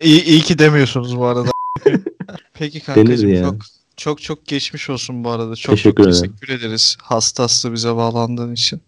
[0.00, 1.50] iyi, iyi ki demiyorsunuz bu arada.
[2.54, 3.44] Peki kankacığım Denir ya.
[3.50, 3.56] çok
[3.96, 5.56] çok çok geçmiş olsun bu arada.
[5.56, 6.34] Çok Teşekkür çok ederim.
[6.38, 6.96] teşekkür ederiz.
[7.02, 8.80] Hasta hasta bize bağlandığın için.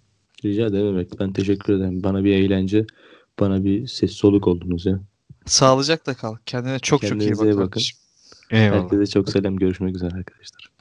[0.45, 1.21] Rica dememek.
[1.21, 2.03] Ben teşekkür ederim.
[2.03, 2.87] Bana bir eğlence,
[3.41, 5.01] bana bir ses soluk oldunuz ya.
[5.47, 6.37] Sağlıcakla kal.
[6.47, 7.67] Kendine çok çok iyi Kendinize bak bakın.
[7.71, 7.99] kardeşim.
[8.51, 8.83] Eyvallah.
[8.83, 9.57] Herkese çok selam.
[9.57, 10.72] Görüşmek üzere arkadaşlar.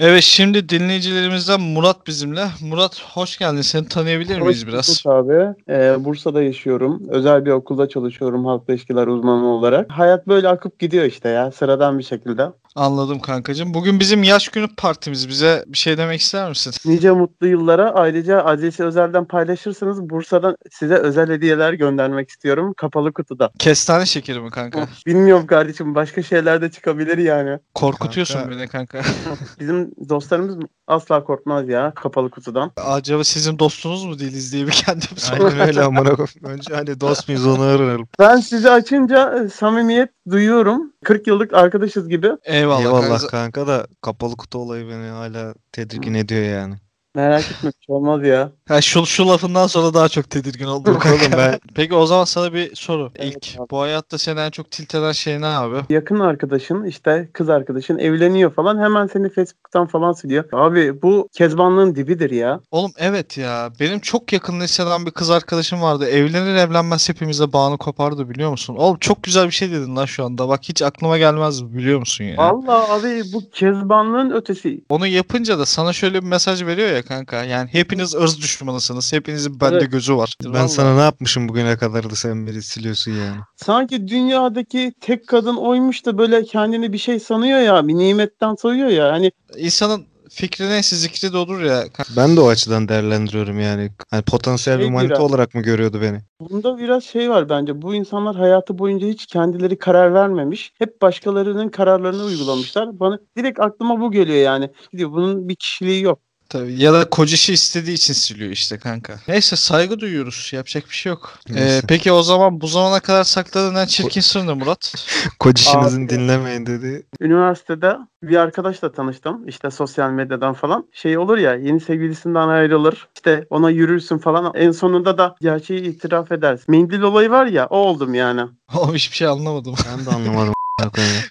[0.00, 2.44] Evet şimdi dinleyicilerimizden Murat bizimle.
[2.62, 3.60] Murat hoş geldin.
[3.60, 4.88] Seni tanıyabilir miyiz Hoş biraz?
[5.06, 5.54] bulduk abi.
[5.68, 7.02] Ee, Bursa'da yaşıyorum.
[7.08, 9.90] Özel bir okulda çalışıyorum halkla ilişkiler uzmanı olarak.
[9.90, 12.46] Hayat böyle akıp gidiyor işte ya sıradan bir şekilde.
[12.78, 13.74] Anladım kankacığım.
[13.74, 15.28] Bugün bizim yaş günü partimiz.
[15.28, 16.72] Bize bir şey demek ister misin?
[16.84, 23.50] Nice mutlu yıllara ayrıca adresi özelden paylaşırsanız Bursa'dan size özel hediyeler göndermek istiyorum kapalı kutuda.
[23.58, 24.88] Kestane şekeri mi kanka?
[25.06, 27.58] Bilmiyorum kardeşim başka şeyler de çıkabilir yani.
[27.74, 28.50] Korkutuyorsun Kanka.
[28.50, 29.02] beni kanka.
[29.60, 30.56] Bizim dostlarımız
[30.86, 32.72] asla korkmaz ya kapalı kutudan.
[32.76, 35.46] Acaba sizin dostunuz mu değiliz diye bir kendim sordum.
[35.46, 36.44] Aynen öyle amına koyayım.
[36.44, 38.08] Önce hani dost muyuz onu öğrenelim.
[38.18, 40.92] Ben sizi açınca e, samimiyet duyuyorum.
[41.04, 42.30] 40 yıllık arkadaşız gibi.
[42.44, 43.26] Eyvallah, Eyvallah kanka.
[43.26, 46.74] kanka da kapalı kutu olayı beni hala tedirgin ediyor yani.
[47.14, 48.52] Merak etme bir şey olmaz ya.
[48.68, 52.52] Ha, şu, şu lafından sonra daha çok tedirgin oldum oğlum ben Peki o zaman sana
[52.54, 53.10] bir soru.
[53.16, 53.70] Evet İlk abi.
[53.70, 55.76] bu hayatta seni en çok tilt eden şey ne abi?
[55.94, 60.44] yakın arkadaşın işte kız arkadaşın evleniyor falan hemen seni Facebook'tan falan siliyor.
[60.52, 62.60] Abi bu kezbanlığın dibidir ya.
[62.70, 63.70] Oğlum evet ya.
[63.80, 66.06] Benim çok yakın liseden bir kız arkadaşım vardı.
[66.06, 68.76] Evlenir evlenmez hepimize bağını kopardı biliyor musun?
[68.78, 70.48] Oğlum çok güzel bir şey dedin lan şu anda.
[70.48, 72.36] Bak hiç aklıma gelmez biliyor musun ya?
[72.36, 74.80] Vallahi abi bu kezbanlığın ötesi.
[74.88, 77.44] Onu yapınca da sana şöyle bir mesaj veriyor ya kanka.
[77.44, 79.12] Yani hepiniz ırz düşmanısınız.
[79.12, 79.92] Hepinizin bende Evet.
[79.92, 80.34] gözü var.
[80.44, 80.68] ben Vallahi.
[80.68, 83.40] sana ne yapmışım bugüne kadar da sen beni siliyorsun yani.
[83.56, 87.88] Sanki dünyadaki tek kadın oymuş da böyle kendini bir şey sanıyor ya.
[87.88, 89.12] Bir nimetten sayıyor ya.
[89.12, 91.84] Hani insanın fikri neyse zikri de olur ya.
[92.16, 93.90] Ben de o açıdan değerlendiriyorum yani.
[94.10, 96.18] Hani potansiyel bir Şey manita biraz- olarak mı görüyordu beni?
[96.40, 97.82] bunda biraz şey var bence.
[97.82, 100.72] Bu insanlar hayatı boyunca hiç kendileri karar vermemiş.
[100.78, 103.00] Hep başkalarının kararlarını uygulamışlar.
[103.00, 104.70] Bana direkt aklıma bu geliyor yani.
[104.96, 106.18] Diyor bunun bir kişiliği yok.
[106.48, 106.82] Tabii.
[106.82, 109.20] Ya da kocası istediği için siliyor işte kanka.
[109.28, 110.50] Neyse saygı duyuyoruz.
[110.52, 111.38] Yapacak bir şey yok.
[111.50, 111.82] Ee, Neyse.
[111.88, 114.94] peki o zaman bu zamana kadar sakladığın en çirkin sır ne Murat?
[115.38, 116.08] Kocişinizin Abi.
[116.10, 117.06] dinlemeyin dedi.
[117.20, 119.48] Üniversitede bir arkadaşla tanıştım.
[119.48, 120.88] İşte sosyal medyadan falan.
[120.92, 123.08] Şey olur ya yeni sevgilisinden ayrılır.
[123.16, 124.52] İşte ona yürürsün falan.
[124.54, 126.64] En sonunda da gerçeği itiraf edersin.
[126.68, 128.42] Mendil olayı var ya o oldum yani.
[128.74, 129.74] Oğlum hiçbir şey anlamadım.
[129.90, 130.54] Ben de anlamadım.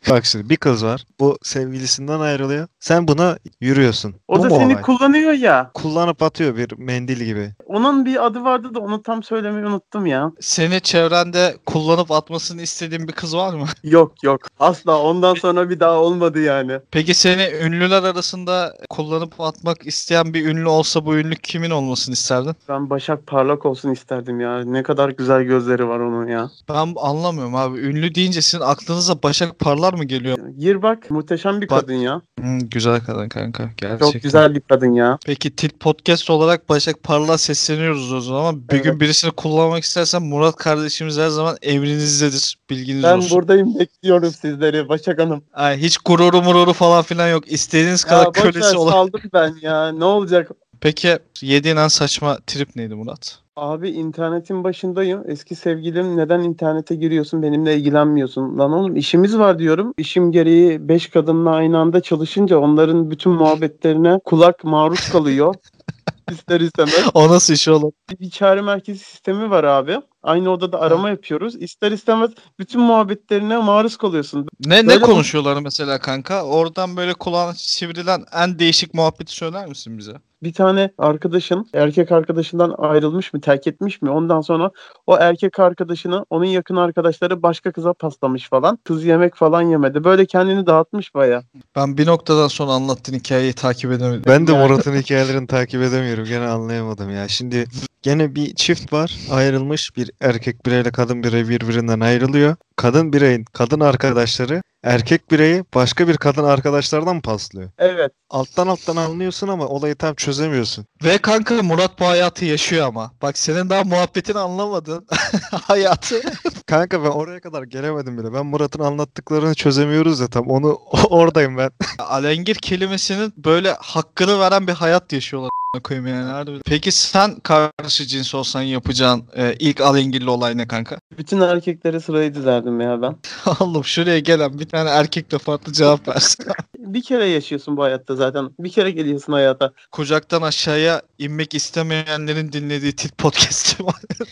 [0.09, 1.05] Bak şimdi bir kız var.
[1.19, 2.67] Bu sevgilisinden ayrılıyor.
[2.79, 4.15] Sen buna yürüyorsun.
[4.27, 4.81] O Bu da mu seni olay?
[4.81, 5.71] kullanıyor ya.
[5.73, 7.51] kullanıp atıyor bir mendil gibi.
[7.65, 10.31] Onun bir adı vardı da onu tam söylemeyi unuttum ya.
[10.39, 13.65] Seni çevrende kullanıp atmasını istediğin bir kız var mı?
[13.83, 14.41] Yok yok.
[14.59, 16.79] Asla ondan sonra bir daha olmadı yani.
[16.91, 22.55] Peki seni ünlüler arasında kullanıp atmak isteyen bir ünlü olsa bu ünlü kimin olmasını isterdin?
[22.69, 24.63] Ben Başak Parlak olsun isterdim ya.
[24.65, 26.49] Ne kadar güzel gözleri var onun ya.
[26.69, 27.79] Ben anlamıyorum abi.
[27.79, 30.37] Ünlü deyince sizin aklınıza Başak Parlar mı geliyor?
[30.57, 32.21] Gir bak muhteşem bir Bak- kadın ya.
[32.39, 33.69] Hmm, güzel kadın kanka.
[33.77, 34.11] Gerçekten.
[34.11, 35.17] Çok güzel bir kadın ya.
[35.25, 38.67] Peki Tilt Podcast olarak Başak Parlar'a sesleniyoruz o zaman.
[38.69, 38.83] Bir Evet.
[38.83, 42.57] gün birisini kullanmak istersen Murat kardeşimiz her zaman emrinizdedir.
[42.69, 43.37] Bilginiz Ben olsun.
[43.37, 45.43] buradayım bekliyorum sizleri Başak Hanım.
[45.53, 47.51] Ay, hiç gururu mururu falan filan yok.
[47.51, 48.91] İstediğiniz Ya kadar boş ver kölesi olur.
[48.91, 49.91] saldım ben ya.
[49.91, 50.51] Ne olacak?
[50.81, 53.39] Peki yediğin en saçma trip neydi Murat?
[53.55, 55.23] Abi internetin başındayım.
[55.27, 58.57] Eski sevgilim neden internete giriyorsun benimle ilgilenmiyorsun?
[58.57, 59.93] Lan oğlum işimiz var diyorum.
[59.97, 65.55] İşim gereği 5 kadınla aynı anda çalışınca onların bütün muhabbetlerine kulak maruz kalıyor.
[66.31, 67.03] İster istemez.
[67.13, 67.91] O nasıl iş oğlum?
[68.19, 69.97] Bir çağrı merkezi sistemi var abi.
[70.23, 71.55] Aynı odada arama yapıyoruz.
[71.55, 74.47] İster istemez bütün muhabbetlerine maruz kalıyorsun.
[74.65, 76.43] Ne ne Böyle bu- konuşuyorlar mesela kanka?
[76.45, 80.13] Oradan böyle kulağına sivrilen en değişik muhabbeti söyler misin bize?
[80.43, 84.09] Bir tane arkadaşın erkek arkadaşından ayrılmış mı, terk etmiş mi?
[84.09, 84.71] Ondan sonra
[85.07, 88.79] o erkek arkadaşını onun yakın arkadaşları başka kıza paslamış falan.
[88.83, 90.03] Kız yemek falan yemedi.
[90.03, 91.43] Böyle kendini dağıtmış baya.
[91.75, 94.23] Ben bir noktadan sonra anlattığın hikayeyi takip edemedim.
[94.27, 96.25] Ben de Murat'ın hikayelerini takip edemiyorum.
[96.25, 97.27] Gene anlayamadım ya.
[97.27, 97.65] Şimdi
[98.01, 99.17] gene bir çift var.
[99.31, 99.97] Ayrılmış.
[99.97, 102.55] Bir erkek bireyle kadın birey birbirinden ayrılıyor.
[102.75, 107.69] Kadın bireyin kadın arkadaşları erkek bireyi başka bir kadın arkadaşlardan paslıyor.
[107.77, 108.11] Evet.
[108.29, 110.85] Alttan alttan anlıyorsun ama olayı tam çözemiyorsun.
[111.03, 113.11] Ve kanka Murat bu hayatı yaşıyor ama.
[113.21, 115.07] Bak senin daha muhabbetini anlamadın.
[115.51, 116.21] hayatı.
[116.65, 118.33] Kanka ben oraya kadar gelemedim bile.
[118.33, 120.79] Ben Murat'ın anlattıklarını çözemiyoruz ya tam onu
[121.09, 121.71] oradayım ben.
[121.99, 125.49] Alengir kelimesinin böyle hakkını veren bir hayat yaşıyorlar.
[125.79, 126.31] Koyayım yani.
[126.31, 126.61] Harbiden.
[126.65, 130.97] Peki sen karşı cins olsan yapacağın e, ilk alengirli olay ne kanka?
[131.17, 133.15] Bütün erkekleri sırayı dizerdim ya ben.
[133.59, 136.45] Oğlum şuraya gelen bir tane erkekle farklı cevap versin.
[136.77, 138.49] Bir kere yaşıyorsun bu hayatta zaten.
[138.59, 139.71] Bir kere geliyorsun hayata.
[139.91, 143.77] Kucaktan aşağıya inmek istemeyenlerin dinlediği tit podcast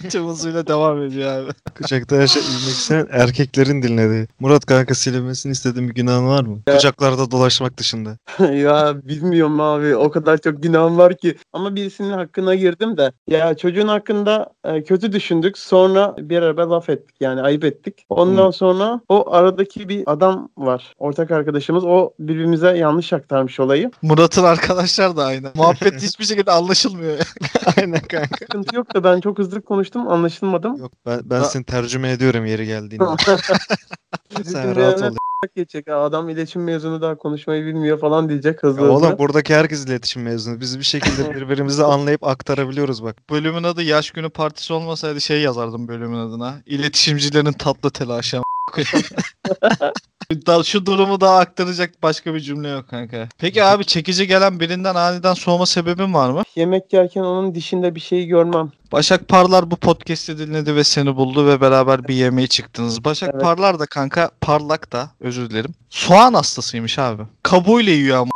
[0.09, 1.51] tüm hızıyla devam ediyor abi.
[1.77, 4.27] Kucakta her şey ilmek isteyen erkeklerin dinlediği.
[4.39, 6.59] Murat kanka silinmesini istediğin bir günahın var mı?
[6.67, 8.17] Kucaklarda dolaşmak dışında.
[8.39, 9.95] ya bilmiyorum abi.
[9.95, 11.34] O kadar çok günahım var ki.
[11.53, 13.11] Ama birisinin hakkına girdim de.
[13.27, 15.57] Ya çocuğun hakkında e, kötü düşündük.
[15.57, 17.15] Sonra bir araba laf ettik.
[17.19, 18.05] Yani ayıp ettik.
[18.09, 20.93] Ondan sonra o aradaki bir adam var.
[20.99, 21.83] Ortak arkadaşımız.
[21.85, 23.91] O birbirimize yanlış aktarmış olayı.
[24.01, 25.51] Murat'ın arkadaşlar da aynı.
[25.55, 27.17] Muhabbet hiçbir şekilde anlaşılmıyor.
[27.77, 28.35] Aynen kanka.
[28.39, 30.07] Sıkıntı yok da ben çok hızlı konuştum.
[30.07, 30.77] Anlaşılmadım.
[30.77, 33.05] Yok ben, ben seni tercüme ediyorum yeri geldiğinde.
[34.43, 35.15] Sen rahat ol.
[35.55, 35.87] geçecek.
[35.87, 39.07] "Aa, Adam iletişim mezunu daha konuşmayı bilmiyor falan diyecek hızlı Ya hızlı.
[39.07, 40.59] oğlum buradaki herkes iletişim mezunu.
[40.59, 43.29] Biz bir şekilde birbirimizi anlayıp aktarabiliyoruz bak.
[43.29, 46.61] Bölümün adı Yaş Günü Partisi olmasaydı şey yazardım bölümün adına.
[46.65, 48.41] İletişimcilerin tatlı telaşı.
[50.65, 53.29] Şu durumu daha aktaracak başka bir cümle yok kanka.
[53.37, 56.43] Peki abi çekici gelen birinden aniden soğuma sebebin var mı?
[56.55, 58.71] Yemek yerken onun dişinde bir şey görmem.
[58.91, 63.03] Başak Parlar bu podcast'i dinledi ve seni buldu ve beraber bir yemeğe çıktınız.
[63.05, 63.43] Başak Evet.
[63.43, 65.73] Parlar da kanka Parlak da özür dilerim.
[65.89, 67.23] Soğan hastasıymış abi.
[67.43, 68.31] Kabuğuyla yiyor ama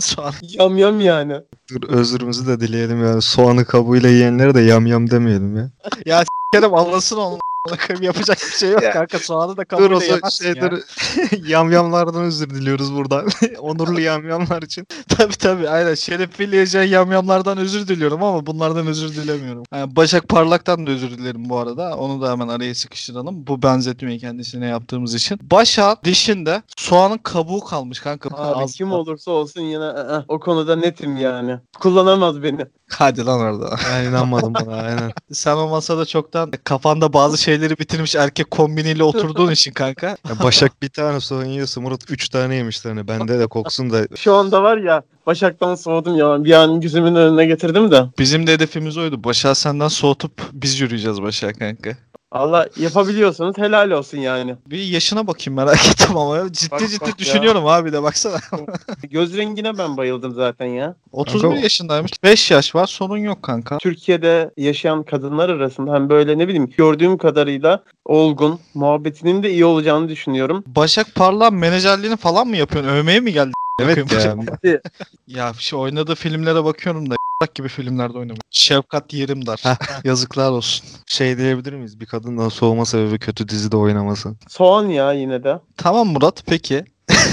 [0.00, 0.34] soğan.
[0.42, 1.34] Yam yam yani.
[1.70, 3.22] Dur özrümüzü de dileyelim yani.
[3.22, 5.70] Soğanı kabuğuyla yiyenlere de yam yam demeyelim ya.
[6.06, 7.38] Ya s**kerim anlasın onu.
[8.00, 8.90] Yapacak bir şey yok Ya.
[8.92, 9.18] kanka.
[9.18, 10.54] Soğanı da Dur o zaman yemezsin ya.
[10.54, 10.80] şeyleri
[11.50, 13.28] yamyamlardan özür diliyoruz buradan.
[13.58, 14.86] Onurlu yamyamlar için.
[15.08, 15.94] Tabii tabii aynen.
[15.94, 19.62] Şerefli yiyeceğin yamyamlardan özür diliyorum ama bunlardan özür dilemiyorum.
[19.74, 21.96] Yani Başak Parlak'tan da özür dilerim bu arada.
[21.96, 23.46] Onu da hemen araya sıkıştıralım.
[23.46, 25.38] Bu benzetmeyi kendisine yaptığımız için.
[25.42, 28.28] Başak dişinde soğanın kabuğu kalmış kanka.
[28.32, 31.58] Abi kim olursa olsun yine ı-ı, o konuda netim yani.
[31.80, 32.66] Kullanamaz beni.
[32.98, 33.76] Hadi lan orada.
[33.92, 35.12] Ben inanmadım buna aynen.
[35.32, 40.16] Sen o masada çoktan kafanda bazı şeyleri bitirmiş erkek kombiniyle oturduğun için kanka.
[40.28, 44.06] Ya Başak bir tane soğan yiyorsa Murat üç tane yemiştir hani bende de koksun da
[44.16, 46.44] Şu anda var ya Başak'tan soğudum ya.
[46.44, 48.04] Bir an gözümün önüne getirdim de.
[48.18, 49.24] Bizim de hedefimiz oydu.
[49.24, 51.90] Başak senden soğutup biz yürüyeceğiz Başak kanka.
[52.32, 54.56] Allah yapabiliyorsanız helal olsun yani.
[54.66, 57.18] Bir yaşına bakayım merak ettim ama ciddi Bak, ciddi bak ya.
[57.18, 58.36] düşünüyorum abi de baksana.
[59.10, 60.94] Göz rengine ben bayıldım zaten ya.
[61.12, 62.12] 31 Kanka- yaşındaymış.
[62.22, 63.78] 5 yaş var sorun yok kanka.
[63.78, 70.08] Türkiye'de yaşayan kadınlar arasında hem böyle ne bileyim gördüğüm kadarıyla olgun, muhabbetinin de iyi olacağını
[70.08, 70.64] düşünüyorum.
[70.66, 72.90] Başak Parlak menajerliğini falan mı yapıyorsun?
[72.90, 73.52] Övmeye mi geldin?
[73.80, 74.36] Evet ya.
[75.26, 77.14] Ya şu oynadığı filmlere bakıyorum da
[77.54, 78.40] gibi filmlerde oynamış.
[78.50, 79.62] Şefkat Yerimdar.
[80.04, 80.86] Yazıklar olsun.
[81.06, 82.00] Şey diyebilir miyiz?
[82.00, 84.34] Bir kadından soğuma sebebi kötü dizide oynaması.
[84.48, 85.58] Soğan ya yine de.
[85.76, 86.84] Tamam Murat peki.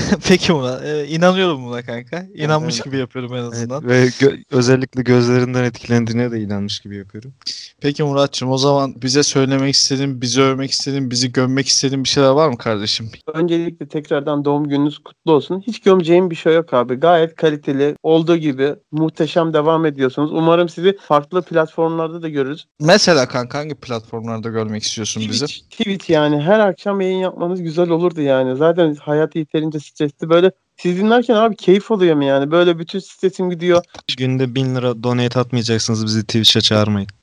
[0.27, 0.85] peki Murat.
[0.85, 2.25] Ee, inanıyorum buna kanka.
[2.35, 2.85] İnanmış Evet.
[2.85, 3.87] gibi yapıyorum en Evet, azından.
[3.87, 7.33] ve gö- özellikle gözlerinden etkilendiğine de inanmış gibi yapıyorum.
[7.81, 12.29] Peki Muratçım o zaman bize söylemek istediğin, bizi övmek istediğin, bizi gömmek istediğin bir şeyler
[12.29, 13.09] var mı kardeşim?
[13.33, 15.63] Öncelikle tekrardan doğum gününüz kutlu olsun.
[15.67, 16.95] Hiç gömeceğim bir şey yok abi.
[16.95, 20.31] Gayet kaliteli, olduğu gibi muhteşem devam ediyorsunuz.
[20.33, 22.65] Umarım sizi farklı platformlarda da görürüz.
[22.79, 25.45] Mesela kanka hangi platformlarda görmek istiyorsun bizi?
[25.45, 28.55] Twitch, Twitch yani her akşam yayın yapmanız güzel olurdu yani.
[28.57, 32.51] Zaten hayat yeterince stresli böyle siz dinlerken abi keyif alıyorum yani.
[32.51, 33.83] Böyle bütün stresim gidiyor.
[34.17, 37.07] Günde 1000 lira donate atmayacaksınız bizi Twitch'e çağırmayın.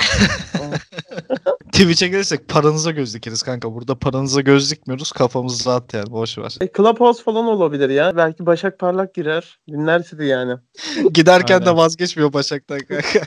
[1.72, 3.74] Twitch'e gelirsek paranıza göz dikeriz kanka.
[3.74, 5.12] Burada paranıza göz dikmiyoruz.
[5.12, 6.10] Kafamız rahat yani.
[6.10, 6.56] Boş ver.
[6.60, 8.16] E, Clubhouse falan olabilir ya.
[8.16, 9.58] Belki Başak Parlak girer.
[9.68, 10.56] Dinler sizi yani.
[11.12, 11.76] Giderken de Aynen.
[11.76, 13.20] vazgeçmiyor Başak'tan kanka.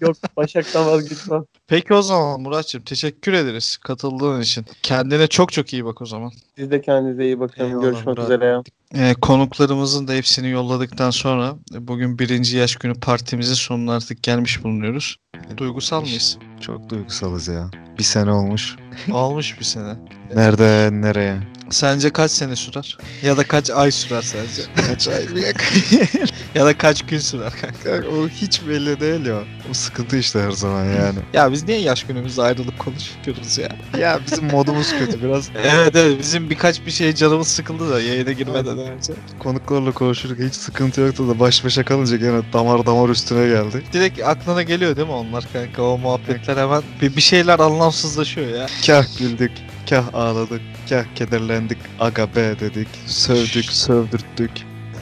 [0.00, 1.44] Yok Başak'tan vazgeçmem.
[1.72, 4.64] Peki o zaman Muratçım teşekkür ederiz katıldığın için.
[4.82, 6.32] Kendine çok çok iyi bak o zaman.
[6.58, 7.64] Siz de kendinize iyi bakın.
[7.64, 8.24] Eyvallah, Görüşmek Murat.
[8.24, 8.62] üzere ya.
[8.94, 15.16] Ee, konuklarımızın da hepsini yolladıktan sonra bugün birinci yaş günü partimizin sonuna artık gelmiş bulunuyoruz.
[15.56, 16.38] Duygusal mıyız?
[16.60, 17.70] Çok duygusalız ya.
[17.98, 18.76] Bir sene olmuş.
[19.12, 19.94] Olmuş bir sene.
[20.34, 21.38] Nereden nereye?
[21.72, 22.96] Sence kaç sene sürer?
[23.22, 24.62] Ya da kaç ay sürer sence?
[24.86, 25.26] Kaç ay
[26.54, 28.08] ya da kaç gün sürer kanka?
[28.08, 29.38] O hiç belli değil ya.
[29.70, 31.18] O sıkıntı işte her zaman yani.
[31.32, 33.68] Ya biz niye yaş günümüzde ayrılıp konuşuyoruz ya?
[33.98, 35.50] ya bizim modumuz kötü biraz.
[35.54, 39.12] evet evet bizim birkaç bir şey canımız sıkıldı da yayına girmeden önce.
[39.38, 43.82] Konuklarla konuşurken hiç sıkıntı yoktu da baş başa kalınca gene damar damar üstüne geldi.
[43.92, 45.82] Direkt aklına geliyor değil mi onlar kanka?
[45.82, 48.66] O muhabbetler hemen bir, bir şeyler anlamsızlaşıyor ya.
[48.86, 49.52] Kah güldük,
[49.90, 54.50] kah ağladık, kah kederlendik, aga be dedik, sövdük, sövdürttük.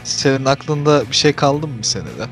[0.04, 2.26] Senin aklında bir şey kaldı mı senede?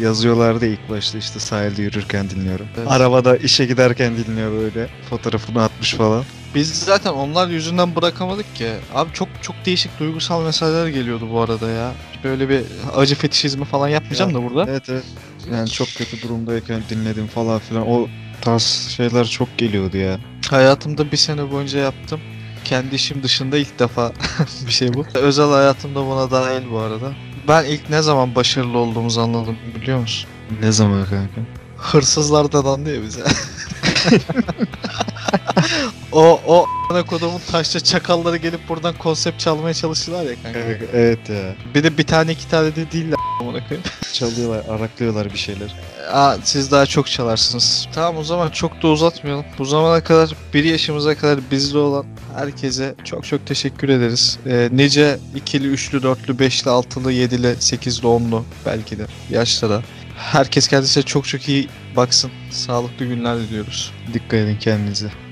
[0.00, 2.66] Yazıyorlardı ilk başta işte sahilde yürürken dinliyorum.
[2.78, 2.90] Evet.
[2.90, 4.88] Arabada işe giderken dinliyor böyle.
[5.10, 6.24] Fotoğrafını atmış falan.
[6.54, 8.68] Biz zaten onlar yüzünden bırakamadık ki.
[8.94, 11.92] Abi çok çok değişik duygusal mesajlar geliyordu bu arada ya.
[12.24, 12.62] Böyle bir
[12.96, 14.70] acı fetişizmi falan yapmayacağım da burada.
[14.70, 15.04] Evet evet.
[15.52, 17.88] Yani çok kötü durumdayken dinledim falan filan.
[17.88, 18.08] O
[18.40, 18.62] tarz
[18.96, 20.18] şeyler çok geliyordu ya.
[20.50, 22.20] Hayatımda bir sene boyunca yaptım.
[22.64, 24.12] Kendi işim dışında ilk defa
[24.66, 25.06] bir şey bu.
[25.14, 27.12] Özel hayatımda buna dahil bu arada.
[27.48, 30.30] Ben ilk ne zaman başarılı olduğumuzu anladım biliyor musun?
[30.60, 31.40] Ne zaman kanka?
[31.76, 33.24] Hırsızlardan anlıyor bize.
[36.12, 40.58] o o ana kodumun taşça çakalları gelip buradan konsept çalmaya çalıştılar ya kanka.
[40.92, 41.54] Evet ya.
[41.74, 43.88] Bir de bir tane iki tane de değiller amına koyayım.
[44.12, 45.74] Çalıyorlar, araklıyorlar bir şeyler.
[46.12, 47.88] Aa, siz daha çok çalarsınız.
[47.92, 49.44] Tamam o zaman çok da uzatmayalım.
[49.58, 52.06] Bu zamana kadar bir yaşımıza kadar bizde olan
[52.36, 54.38] herkese çok çok teşekkür ederiz.
[54.46, 59.82] Ee, nice ikili, üçlü, dörtlü, beşli, altılı, yedili, sekizli, onlu belki de yaşlara.
[60.16, 62.30] Herkes kendisine çok çok iyi baksın.
[62.50, 63.92] Sağlıklı günler diliyoruz.
[64.12, 65.23] Dikkat edin kendinize.